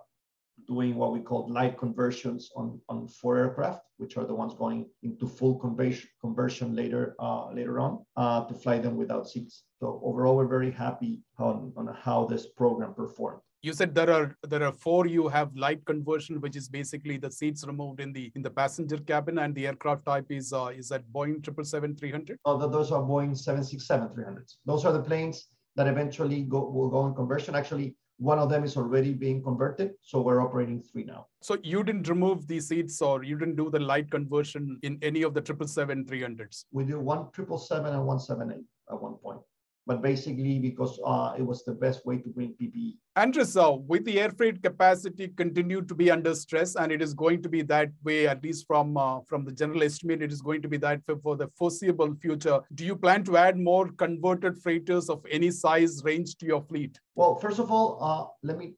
doing 0.66 0.94
what 0.94 1.12
we 1.12 1.21
call 1.21 1.49
light 1.49 1.78
conversions 1.78 2.50
on, 2.56 2.80
on 2.88 3.09
four 3.09 3.37
aircraft, 3.38 3.83
which 3.99 4.16
are 4.16 4.25
the 4.25 4.35
ones 4.35 4.54
going 4.54 4.87
into 5.02 5.26
full 5.26 5.54
conversion, 5.56 6.09
conversion 6.21 6.75
later 6.75 7.14
uh, 7.18 7.50
later 7.52 7.80
on 7.80 8.04
uh, 8.16 8.44
to 8.47 8.54
fly 8.54 8.78
them 8.78 8.97
without 8.97 9.28
seats. 9.28 9.64
So 9.80 10.00
overall, 10.04 10.37
we're 10.37 10.47
very 10.47 10.71
happy 10.71 11.23
on, 11.38 11.73
on 11.76 11.94
how 12.00 12.26
this 12.26 12.47
program 12.47 12.94
performed. 12.94 13.40
You 13.62 13.73
said 13.73 13.94
there 13.94 14.11
are 14.11 14.37
there 14.42 14.62
are 14.62 14.73
four 14.73 15.06
you 15.06 15.28
have 15.28 15.56
light 15.56 15.85
conversion 15.87 16.38
which 16.40 16.54
is 16.54 16.68
basically 16.68 17.16
the 17.16 17.30
seats 17.30 17.66
removed 17.66 17.99
in 17.99 18.12
the 18.12 18.30
in 18.35 18.42
the 18.42 18.50
passenger 18.50 18.99
cabin 18.99 19.38
and 19.38 19.54
the 19.54 19.66
aircraft 19.66 20.04
type 20.04 20.26
is 20.28 20.52
uh, 20.52 20.71
is 20.80 20.90
that 20.90 21.02
boeing 21.11 21.40
777-300 21.40 22.37
oh 22.44 22.59
those 22.68 22.92
are 22.92 23.00
boeing 23.02 23.33
767-300s 23.33 24.56
those 24.66 24.85
are 24.85 24.92
the 24.92 25.00
planes 25.00 25.49
that 25.76 25.87
eventually 25.87 26.42
go, 26.42 26.68
will 26.71 26.88
go 26.88 27.06
in 27.06 27.14
conversion. 27.14 27.54
Actually 27.54 27.97
one 28.25 28.38
of 28.38 28.49
them 28.49 28.64
is 28.64 28.76
already 28.76 29.12
being 29.12 29.43
converted 29.43 29.90
so 30.00 30.21
we're 30.21 30.40
operating 30.43 30.81
three 30.81 31.04
now. 31.04 31.26
So 31.43 31.59
you 31.62 31.85
didn't 31.85 32.09
remove 32.09 32.47
the 32.47 32.59
seats 32.61 33.02
or 33.02 33.23
you 33.23 33.37
didn't 33.38 33.57
do 33.57 33.69
the 33.71 33.78
light 33.78 34.11
conversion 34.11 34.78
in 34.83 34.99
any 35.02 35.23
of 35.23 35.35
the 35.35 35.43
777-300s 35.43 36.64
we 36.73 36.85
do 36.85 36.99
one 37.00 37.26
777 37.35 37.93
and 37.93 38.07
178 38.07 38.64
at 38.90 39.00
one 39.00 39.14
point 39.14 39.40
but 39.86 40.02
basically 40.02 40.58
because 40.58 40.98
uh, 41.04 41.34
it 41.38 41.42
was 41.42 41.64
the 41.64 41.72
best 41.72 42.04
way 42.06 42.18
to 42.18 42.28
bring 42.30 42.54
PPE. 42.60 42.94
Andres, 43.16 43.56
uh, 43.56 43.72
with 43.72 44.04
the 44.04 44.20
air 44.20 44.30
freight 44.30 44.62
capacity 44.62 45.28
continue 45.28 45.82
to 45.82 45.94
be 45.94 46.10
under 46.10 46.34
stress, 46.34 46.74
and 46.74 46.90
it 46.90 47.02
is 47.02 47.14
going 47.14 47.42
to 47.42 47.48
be 47.48 47.62
that 47.62 47.90
way, 48.02 48.26
at 48.26 48.42
least 48.42 48.66
from 48.66 48.96
uh, 48.96 49.20
from 49.28 49.44
the 49.44 49.52
general 49.52 49.82
estimate, 49.82 50.22
it 50.22 50.32
is 50.32 50.42
going 50.42 50.62
to 50.62 50.68
be 50.68 50.78
that 50.78 51.00
for, 51.04 51.16
for 51.18 51.36
the 51.36 51.48
foreseeable 51.58 52.14
future. 52.14 52.60
Do 52.74 52.84
you 52.84 52.96
plan 52.96 53.24
to 53.24 53.36
add 53.36 53.58
more 53.58 53.88
converted 53.92 54.58
freighters 54.62 55.08
of 55.10 55.24
any 55.30 55.50
size 55.50 56.02
range 56.04 56.36
to 56.36 56.46
your 56.46 56.62
fleet? 56.62 56.98
Well, 57.14 57.36
first 57.36 57.58
of 57.58 57.70
all, 57.70 57.98
uh, 58.00 58.26
let 58.42 58.58
me 58.58 58.74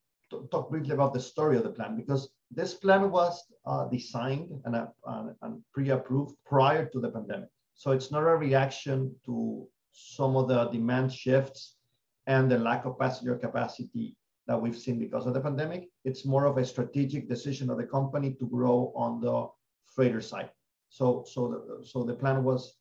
talk 0.50 0.70
briefly 0.70 0.92
about 0.92 1.14
the 1.14 1.20
story 1.20 1.56
of 1.56 1.62
the 1.62 1.70
plan 1.70 1.96
because 1.96 2.28
this 2.50 2.74
plan 2.74 3.10
was 3.10 3.44
uh, 3.64 3.86
designed 3.88 4.50
and, 4.64 4.76
uh, 4.76 5.22
and 5.42 5.62
pre-approved 5.72 6.36
prior 6.44 6.86
to 6.86 7.00
the 7.00 7.10
pandemic. 7.10 7.48
So 7.74 7.92
it's 7.92 8.10
not 8.10 8.20
a 8.20 8.36
reaction 8.36 9.14
to 9.26 9.68
some 9.96 10.36
of 10.36 10.46
the 10.46 10.66
demand 10.66 11.10
shifts 11.10 11.76
and 12.26 12.50
the 12.50 12.58
lack 12.58 12.84
of 12.84 12.98
passenger 12.98 13.34
capacity 13.36 14.14
that 14.46 14.60
we've 14.60 14.76
seen 14.76 14.98
because 14.98 15.26
of 15.26 15.32
the 15.32 15.40
pandemic. 15.40 15.88
It's 16.04 16.26
more 16.26 16.44
of 16.44 16.58
a 16.58 16.64
strategic 16.64 17.28
decision 17.28 17.70
of 17.70 17.78
the 17.78 17.84
company 17.84 18.34
to 18.34 18.46
grow 18.46 18.92
on 18.94 19.20
the 19.20 19.48
freighter 19.86 20.20
side. 20.20 20.50
So, 20.90 21.24
so, 21.26 21.48
the, 21.48 21.86
so 21.86 22.04
the 22.04 22.14
plan 22.14 22.44
was, 22.44 22.76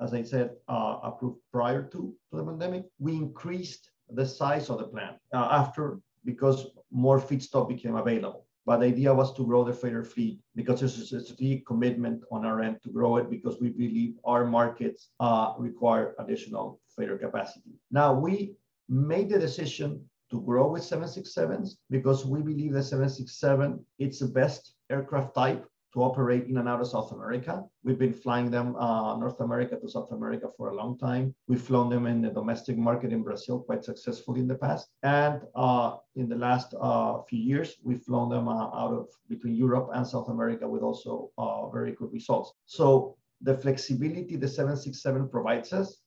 as 0.00 0.12
I 0.12 0.22
said, 0.22 0.56
uh, 0.68 0.98
approved 1.02 1.38
prior 1.52 1.84
to, 1.84 2.14
to 2.30 2.36
the 2.36 2.44
pandemic. 2.44 2.86
We 2.98 3.14
increased 3.14 3.90
the 4.10 4.26
size 4.26 4.68
of 4.68 4.78
the 4.78 4.88
plan 4.88 5.14
uh, 5.32 5.48
after 5.52 6.00
because 6.24 6.66
more 6.90 7.20
feedstock 7.20 7.68
became 7.68 7.94
available. 7.94 8.47
But 8.68 8.80
the 8.80 8.86
idea 8.88 9.14
was 9.14 9.32
to 9.32 9.46
grow 9.46 9.64
the 9.64 9.72
freighter 9.72 10.04
fleet 10.04 10.40
because 10.54 10.80
there's 10.80 11.00
a 11.00 11.24
strategic 11.24 11.64
commitment 11.64 12.22
on 12.30 12.44
our 12.44 12.60
end 12.60 12.82
to 12.82 12.90
grow 12.90 13.16
it 13.16 13.30
because 13.30 13.58
we 13.62 13.70
believe 13.70 14.18
our 14.26 14.44
markets 14.44 15.08
uh, 15.20 15.54
require 15.56 16.14
additional 16.18 16.78
freighter 16.94 17.16
capacity. 17.16 17.72
Now, 17.90 18.12
we 18.12 18.56
made 18.90 19.30
the 19.30 19.38
decision 19.38 20.04
to 20.30 20.42
grow 20.42 20.68
with 20.68 20.82
767s 20.82 21.76
because 21.88 22.26
we 22.26 22.42
believe 22.42 22.74
the 22.74 22.82
767 22.82 23.82
it's 23.98 24.18
the 24.18 24.28
best 24.28 24.74
aircraft 24.90 25.34
type 25.34 25.64
to 25.98 26.04
operate 26.04 26.46
in 26.46 26.58
and 26.58 26.68
out 26.68 26.80
of 26.80 26.86
South 26.86 27.10
America. 27.12 27.64
We've 27.82 27.98
been 27.98 28.14
flying 28.14 28.50
them 28.50 28.76
uh, 28.76 29.16
North 29.16 29.40
America 29.40 29.76
to 29.76 29.88
South 29.88 30.12
America 30.12 30.48
for 30.56 30.68
a 30.68 30.74
long 30.74 30.96
time. 30.96 31.34
We've 31.48 31.60
flown 31.60 31.90
them 31.90 32.06
in 32.06 32.22
the 32.22 32.30
domestic 32.30 32.76
market 32.78 33.12
in 33.12 33.22
Brazil 33.24 33.60
quite 33.60 33.84
successfully 33.84 34.40
in 34.40 34.46
the 34.46 34.54
past. 34.54 34.88
And 35.02 35.42
uh, 35.56 35.96
in 36.14 36.28
the 36.28 36.36
last 36.36 36.72
uh, 36.80 37.22
few 37.28 37.40
years, 37.40 37.76
we've 37.82 38.02
flown 38.02 38.28
them 38.28 38.46
uh, 38.46 38.68
out 38.82 38.92
of 38.92 39.08
between 39.28 39.56
Europe 39.56 39.88
and 39.92 40.06
South 40.06 40.28
America 40.28 40.68
with 40.68 40.82
also 40.82 41.30
uh, 41.36 41.68
very 41.68 41.92
good 41.92 42.12
results. 42.12 42.52
So 42.66 43.16
the 43.40 43.56
flexibility 43.56 44.36
the 44.36 44.48
767 44.48 45.28
provides 45.28 45.72
us 45.72 46.02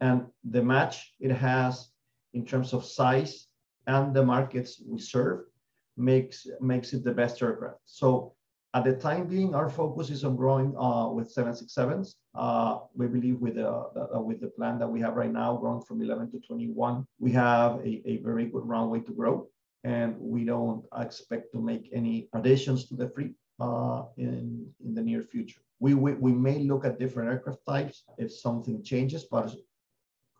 and 0.00 0.26
the 0.44 0.62
match 0.62 1.14
it 1.18 1.32
has 1.32 1.88
in 2.34 2.44
terms 2.44 2.74
of 2.74 2.84
size 2.84 3.46
and 3.86 4.14
the 4.14 4.24
markets 4.24 4.82
we 4.86 4.98
serve 4.98 5.40
makes 5.96 6.46
makes 6.60 6.92
it 6.92 7.04
the 7.04 7.12
best 7.12 7.42
aircraft. 7.42 7.80
So 7.84 8.34
at 8.72 8.84
the 8.84 8.94
time 8.94 9.26
being, 9.26 9.54
our 9.54 9.68
focus 9.68 10.10
is 10.10 10.24
on 10.24 10.36
growing 10.36 10.76
uh, 10.76 11.08
with 11.08 11.34
767s. 11.34 12.14
Uh, 12.36 12.78
we 12.94 13.08
believe 13.08 13.40
with 13.40 13.56
the, 13.56 13.68
uh, 13.68 14.20
with 14.20 14.40
the 14.40 14.46
plan 14.46 14.78
that 14.78 14.86
we 14.86 15.00
have 15.00 15.14
right 15.14 15.32
now, 15.32 15.56
growing 15.56 15.82
from 15.82 16.00
11 16.00 16.30
to 16.32 16.38
21, 16.40 17.04
we 17.18 17.32
have 17.32 17.80
a, 17.84 18.20
very 18.22 18.46
good 18.46 18.64
runway 18.64 19.00
to 19.00 19.12
grow. 19.12 19.48
And 19.82 20.14
we 20.20 20.44
don't 20.44 20.84
expect 20.98 21.52
to 21.52 21.60
make 21.60 21.90
any 21.92 22.28
additions 22.34 22.86
to 22.88 22.94
the 22.94 23.08
fleet 23.08 23.34
in, 24.16 24.66
the 24.94 25.02
near 25.02 25.22
future. 25.22 25.62
We 25.80 25.94
may 25.94 26.58
look 26.60 26.84
at 26.84 26.98
different 26.98 27.30
aircraft 27.30 27.60
types 27.66 28.04
if 28.18 28.30
something 28.32 28.82
changes, 28.84 29.24
but 29.24 29.52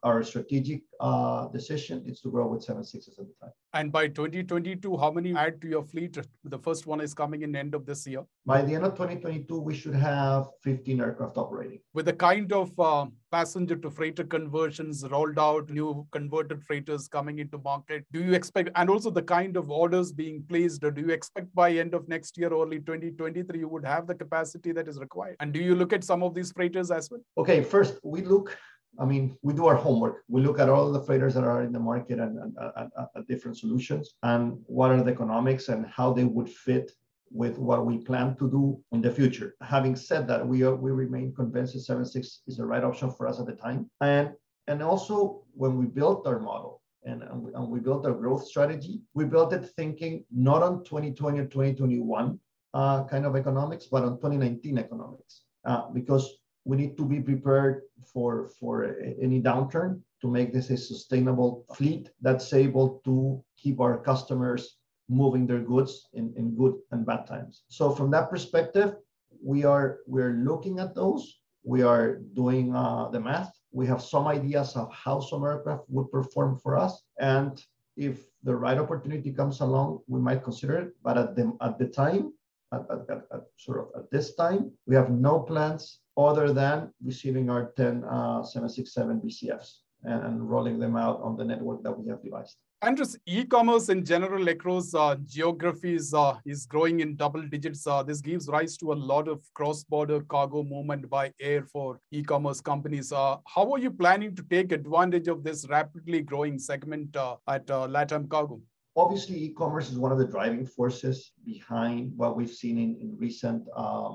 our 0.02 0.22
strategic 0.22 0.82
uh, 0.98 1.48
decision 1.48 2.02
is 2.06 2.20
to 2.20 2.30
grow 2.30 2.46
with 2.46 2.62
seven 2.62 2.84
sixes 2.84 3.18
at 3.18 3.26
the 3.26 3.34
time. 3.40 3.52
And 3.72 3.92
by 3.92 4.08
2022, 4.08 4.96
how 4.96 5.10
many 5.10 5.34
add 5.36 5.60
to 5.62 5.68
your 5.68 5.84
fleet? 5.84 6.18
The 6.44 6.58
first 6.58 6.86
one 6.86 7.00
is 7.00 7.14
coming 7.14 7.42
in 7.42 7.54
end 7.54 7.74
of 7.74 7.86
this 7.86 8.06
year. 8.06 8.24
By 8.44 8.62
the 8.62 8.74
end 8.74 8.84
of 8.84 8.92
2022, 8.92 9.60
we 9.60 9.74
should 9.74 9.94
have 9.94 10.48
15 10.62 11.00
aircraft 11.00 11.36
operating. 11.36 11.80
With 11.94 12.06
the 12.06 12.12
kind 12.12 12.52
of 12.52 12.78
uh, 12.80 13.06
passenger 13.30 13.76
to 13.76 13.90
freighter 13.90 14.24
conversions 14.24 15.04
rolled 15.08 15.38
out, 15.38 15.70
new 15.70 16.06
converted 16.10 16.64
freighters 16.64 17.06
coming 17.06 17.38
into 17.38 17.58
market, 17.58 18.04
do 18.12 18.20
you 18.24 18.32
expect, 18.32 18.70
and 18.74 18.90
also 18.90 19.10
the 19.10 19.22
kind 19.22 19.56
of 19.56 19.70
orders 19.70 20.12
being 20.12 20.42
placed, 20.48 20.80
do 20.80 20.92
you 20.96 21.10
expect 21.10 21.54
by 21.54 21.70
end 21.70 21.94
of 21.94 22.08
next 22.08 22.36
year, 22.38 22.48
early 22.48 22.78
2023, 22.78 23.58
you 23.58 23.68
would 23.68 23.84
have 23.84 24.06
the 24.06 24.14
capacity 24.14 24.72
that 24.72 24.88
is 24.88 24.98
required? 24.98 25.36
And 25.38 25.52
do 25.52 25.60
you 25.60 25.76
look 25.76 25.92
at 25.92 26.02
some 26.02 26.22
of 26.22 26.34
these 26.34 26.50
freighters 26.50 26.90
as 26.90 27.08
well? 27.10 27.20
Okay, 27.38 27.62
first 27.62 28.00
we 28.02 28.22
look 28.22 28.58
I 28.98 29.04
mean, 29.04 29.36
we 29.42 29.54
do 29.54 29.66
our 29.66 29.76
homework. 29.76 30.24
We 30.28 30.42
look 30.42 30.58
at 30.58 30.68
all 30.68 30.90
the 30.90 31.02
freighters 31.02 31.34
that 31.34 31.44
are 31.44 31.62
in 31.62 31.72
the 31.72 31.78
market 31.78 32.18
and, 32.18 32.38
and, 32.38 32.56
and, 32.76 32.90
and, 33.14 33.26
different 33.28 33.56
solutions 33.56 34.14
and 34.22 34.58
what 34.66 34.90
are 34.90 35.02
the 35.02 35.12
economics 35.12 35.68
and 35.68 35.86
how 35.86 36.12
they 36.12 36.24
would 36.24 36.48
fit 36.48 36.92
with 37.30 37.58
what 37.58 37.86
we 37.86 37.98
plan 37.98 38.36
to 38.36 38.50
do 38.50 38.82
in 38.92 39.00
the 39.00 39.10
future. 39.10 39.54
Having 39.62 39.96
said 39.96 40.26
that, 40.26 40.46
we 40.46 40.64
are, 40.64 40.74
we 40.74 40.90
remain 40.90 41.32
convinced 41.34 41.74
that 41.74 41.80
76 41.80 42.42
is 42.48 42.56
the 42.56 42.66
right 42.66 42.82
option 42.82 43.10
for 43.10 43.28
us 43.28 43.38
at 43.38 43.46
the 43.46 43.54
time. 43.54 43.88
And 44.00 44.34
and 44.66 44.82
also 44.82 45.42
when 45.54 45.76
we 45.76 45.86
built 45.86 46.26
our 46.28 46.38
model 46.38 46.80
and, 47.04 47.22
and, 47.22 47.42
we, 47.42 47.52
and 47.54 47.68
we 47.68 47.80
built 47.80 48.06
our 48.06 48.12
growth 48.12 48.46
strategy, 48.46 49.00
we 49.14 49.24
built 49.24 49.52
it 49.52 49.68
thinking 49.76 50.24
not 50.30 50.62
on 50.62 50.84
2020 50.84 51.40
or 51.40 51.46
2021, 51.46 52.38
uh, 52.74 53.04
kind 53.04 53.26
of 53.26 53.34
economics, 53.34 53.86
but 53.86 54.04
on 54.04 54.16
2019 54.18 54.78
economics, 54.78 55.42
uh, 55.64 55.88
because 55.88 56.39
we 56.64 56.76
need 56.76 56.96
to 56.96 57.04
be 57.04 57.20
prepared 57.20 57.82
for, 58.12 58.48
for 58.58 58.96
any 59.20 59.40
downturn 59.40 60.00
to 60.20 60.28
make 60.28 60.52
this 60.52 60.70
a 60.70 60.76
sustainable 60.76 61.64
fleet 61.74 62.10
that's 62.20 62.52
able 62.52 63.00
to 63.04 63.42
keep 63.56 63.80
our 63.80 63.98
customers 63.98 64.76
moving 65.08 65.46
their 65.46 65.60
goods 65.60 66.08
in, 66.12 66.32
in 66.36 66.54
good 66.56 66.74
and 66.92 67.04
bad 67.04 67.26
times. 67.26 67.62
So 67.68 67.90
from 67.90 68.10
that 68.12 68.30
perspective, 68.30 68.94
we 69.42 69.64
are 69.64 69.98
we're 70.06 70.34
looking 70.34 70.78
at 70.78 70.94
those. 70.94 71.40
We 71.64 71.82
are 71.82 72.16
doing 72.34 72.74
uh, 72.74 73.08
the 73.08 73.20
math. 73.20 73.52
We 73.72 73.86
have 73.86 74.02
some 74.02 74.26
ideas 74.26 74.76
of 74.76 74.92
how 74.92 75.20
some 75.20 75.44
aircraft 75.44 75.84
would 75.88 76.10
perform 76.10 76.58
for 76.58 76.76
us, 76.76 77.02
and 77.18 77.62
if 77.96 78.26
the 78.42 78.54
right 78.54 78.78
opportunity 78.78 79.32
comes 79.32 79.60
along, 79.60 80.00
we 80.06 80.20
might 80.20 80.42
consider 80.42 80.76
it. 80.78 80.92
But 81.02 81.18
at 81.18 81.36
the 81.36 81.56
at 81.60 81.78
the 81.78 81.86
time, 81.86 82.32
at, 82.72 82.86
at, 82.90 83.22
at, 83.34 83.42
sort 83.56 83.78
of 83.78 83.86
at 83.96 84.10
this 84.10 84.34
time, 84.34 84.70
we 84.86 84.94
have 84.94 85.10
no 85.10 85.40
plans 85.40 86.00
other 86.16 86.52
than 86.52 86.90
receiving 87.04 87.50
our 87.50 87.72
10 87.76 88.04
uh, 88.04 88.42
767 88.42 89.20
BCFs 89.20 89.78
and, 90.04 90.24
and 90.24 90.50
rolling 90.50 90.78
them 90.78 90.96
out 90.96 91.20
on 91.22 91.36
the 91.36 91.44
network 91.44 91.82
that 91.82 91.98
we 91.98 92.08
have 92.08 92.22
devised. 92.22 92.56
Andres, 92.82 93.18
e-commerce 93.26 93.90
in 93.90 94.02
general 94.06 94.48
across 94.48 94.94
uh, 94.94 95.14
geographies 95.26 96.14
uh, 96.14 96.36
is 96.46 96.64
growing 96.64 97.00
in 97.00 97.14
double 97.14 97.42
digits. 97.42 97.86
Uh, 97.86 98.02
this 98.02 98.22
gives 98.22 98.48
rise 98.48 98.78
to 98.78 98.92
a 98.92 98.94
lot 98.94 99.28
of 99.28 99.42
cross-border 99.52 100.22
cargo 100.22 100.62
movement 100.62 101.10
by 101.10 101.30
air 101.40 101.62
for 101.62 102.00
e-commerce 102.10 102.62
companies. 102.62 103.12
Uh, 103.12 103.36
how 103.46 103.70
are 103.70 103.78
you 103.78 103.90
planning 103.90 104.34
to 104.34 104.42
take 104.44 104.72
advantage 104.72 105.28
of 105.28 105.44
this 105.44 105.66
rapidly 105.68 106.22
growing 106.22 106.58
segment 106.58 107.14
uh, 107.16 107.36
at 107.48 107.70
uh, 107.70 107.86
LATAM 107.86 108.30
Cargo? 108.30 108.62
Obviously, 109.02 109.36
e-commerce 109.44 109.88
is 109.90 109.98
one 109.98 110.12
of 110.12 110.18
the 110.18 110.26
driving 110.26 110.66
forces 110.66 111.32
behind 111.42 112.12
what 112.16 112.36
we've 112.36 112.56
seen 112.62 112.76
in, 112.76 112.90
in 113.00 113.16
recent 113.16 113.66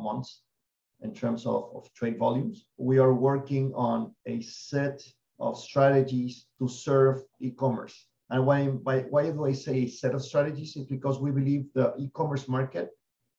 months 0.07 0.43
in 1.01 1.11
terms 1.11 1.47
of, 1.47 1.71
of 1.75 1.91
trade 1.93 2.19
volumes. 2.19 2.67
We 2.77 2.99
are 2.99 3.13
working 3.13 3.73
on 3.73 4.13
a 4.27 4.41
set 4.41 5.01
of 5.39 5.57
strategies 5.57 6.45
to 6.59 6.67
serve 6.67 7.23
e-commerce 7.39 7.97
and 8.29 8.45
why, 8.45 8.65
why, 8.65 8.99
why 9.09 9.31
do 9.31 9.45
I 9.45 9.53
say 9.53 9.75
a 9.85 9.87
set 9.87 10.13
of 10.13 10.23
strategies? 10.23 10.75
Is 10.75 10.85
because 10.85 11.19
we 11.19 11.31
believe 11.31 11.65
the 11.73 11.93
e-commerce 11.97 12.47
market 12.47 12.89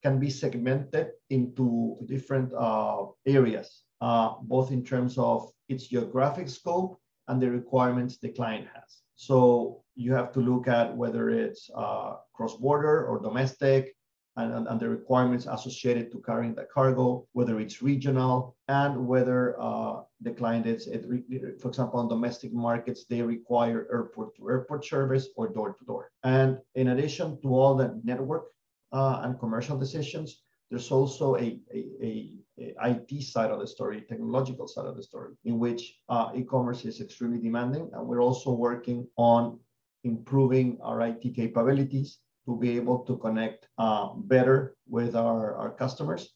can 0.03 0.19
be 0.19 0.31
segmented 0.31 1.11
into 1.31 1.97
different 2.07 2.53
uh, 2.55 3.05
areas, 3.25 3.85
uh, 4.01 4.35
both 4.43 4.73
in 4.73 4.85
terms 4.85 5.17
of 5.17 5.49
its 5.69 5.87
geographic 5.87 6.49
scope 6.49 6.99
and 7.29 7.41
the 7.41 7.51
requirements 7.51 8.19
the 8.19 8.31
client 8.31 8.67
has. 8.75 9.03
So 9.15 9.85
you 9.97 10.13
have 10.13 10.33
to 10.33 10.41
look 10.41 10.69
at 10.69 10.95
whether 10.95 11.31
it's 11.31 11.71
uh, 11.75 12.15
cross-border 12.35 13.07
or 13.07 13.19
domestic, 13.19 13.97
and, 14.37 14.69
and, 14.69 14.79
the 14.79 14.89
requirements 14.89 15.47
associated 15.51 16.13
to 16.13 16.21
carrying 16.21 16.55
the 16.55 16.67
cargo, 16.73 17.27
whether 17.33 17.59
it's 17.59 17.81
regional, 17.81 18.55
and 18.69 19.07
whether 19.07 19.59
uh, 19.59 20.03
the 20.21 20.31
client 20.31 20.67
is, 20.67 20.87
it, 20.89 21.07
for 21.59 21.69
example, 21.69 22.01
on 22.01 22.09
domestic 22.09 22.53
markets, 22.53 23.07
they 23.09 23.23
require 23.23 23.89
airport 23.91 24.37
to 24.37 24.49
airport 24.51 24.85
service 24.85 25.29
or 25.37 25.49
door 25.49 25.75
to 25.79 25.85
door. 25.87 26.11
And 26.23 26.59
in 26.75 26.89
addition 26.89 27.41
to 27.41 27.49
all 27.49 27.75
the 27.75 27.99
network 28.05 28.49
uh, 28.93 29.21
and 29.23 29.39
commercial 29.39 29.79
decisions, 29.79 30.43
there's 30.71 30.91
also 30.91 31.37
a, 31.37 31.59
a, 31.73 31.87
a, 32.03 32.31
IT 32.59 33.23
side 33.23 33.51
of 33.51 33.61
the 33.61 33.67
story, 33.67 34.03
technological 34.09 34.67
side 34.67 34.87
of 34.87 34.97
the 34.97 35.03
story, 35.03 35.33
in 35.45 35.59
which 35.59 35.99
uh, 36.09 36.31
e-commerce 36.35 36.85
is 36.85 37.01
extremely 37.01 37.39
demanding. 37.39 37.91
And 37.93 38.07
we're 38.07 38.23
also 38.23 38.51
working 38.53 39.07
on 39.17 39.59
improving 40.05 40.79
our 40.83 41.01
IT 41.01 41.35
capabilities 41.35 42.19
to 42.47 42.57
be 42.57 42.77
able 42.77 43.01
to 43.01 43.17
connect 43.17 43.69
uh, 43.79 44.11
better 44.15 44.77
with 44.89 45.17
our, 45.17 45.55
our 45.57 45.71
customers 45.71 46.31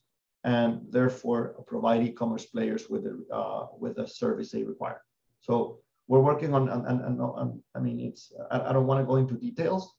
and 0.45 0.81
therefore 0.91 1.55
provide 1.67 2.03
e-commerce 2.03 2.47
players 2.47 2.89
with 2.89 3.05
the 3.05 3.35
uh, 3.35 3.67
with 3.79 3.97
the 3.97 4.07
service 4.07 4.51
they 4.51 4.63
require. 4.63 5.03
So 5.41 5.79
we're 6.09 6.21
working 6.21 6.55
on, 6.55 6.69
and, 6.69 7.61
I 7.75 7.79
mean, 7.79 8.01
it's 8.01 8.33
I, 8.51 8.71
I 8.71 8.73
don't 8.73 8.87
want 8.87 9.01
to 9.01 9.07
go 9.07 9.17
into 9.17 9.35
details 9.35 9.95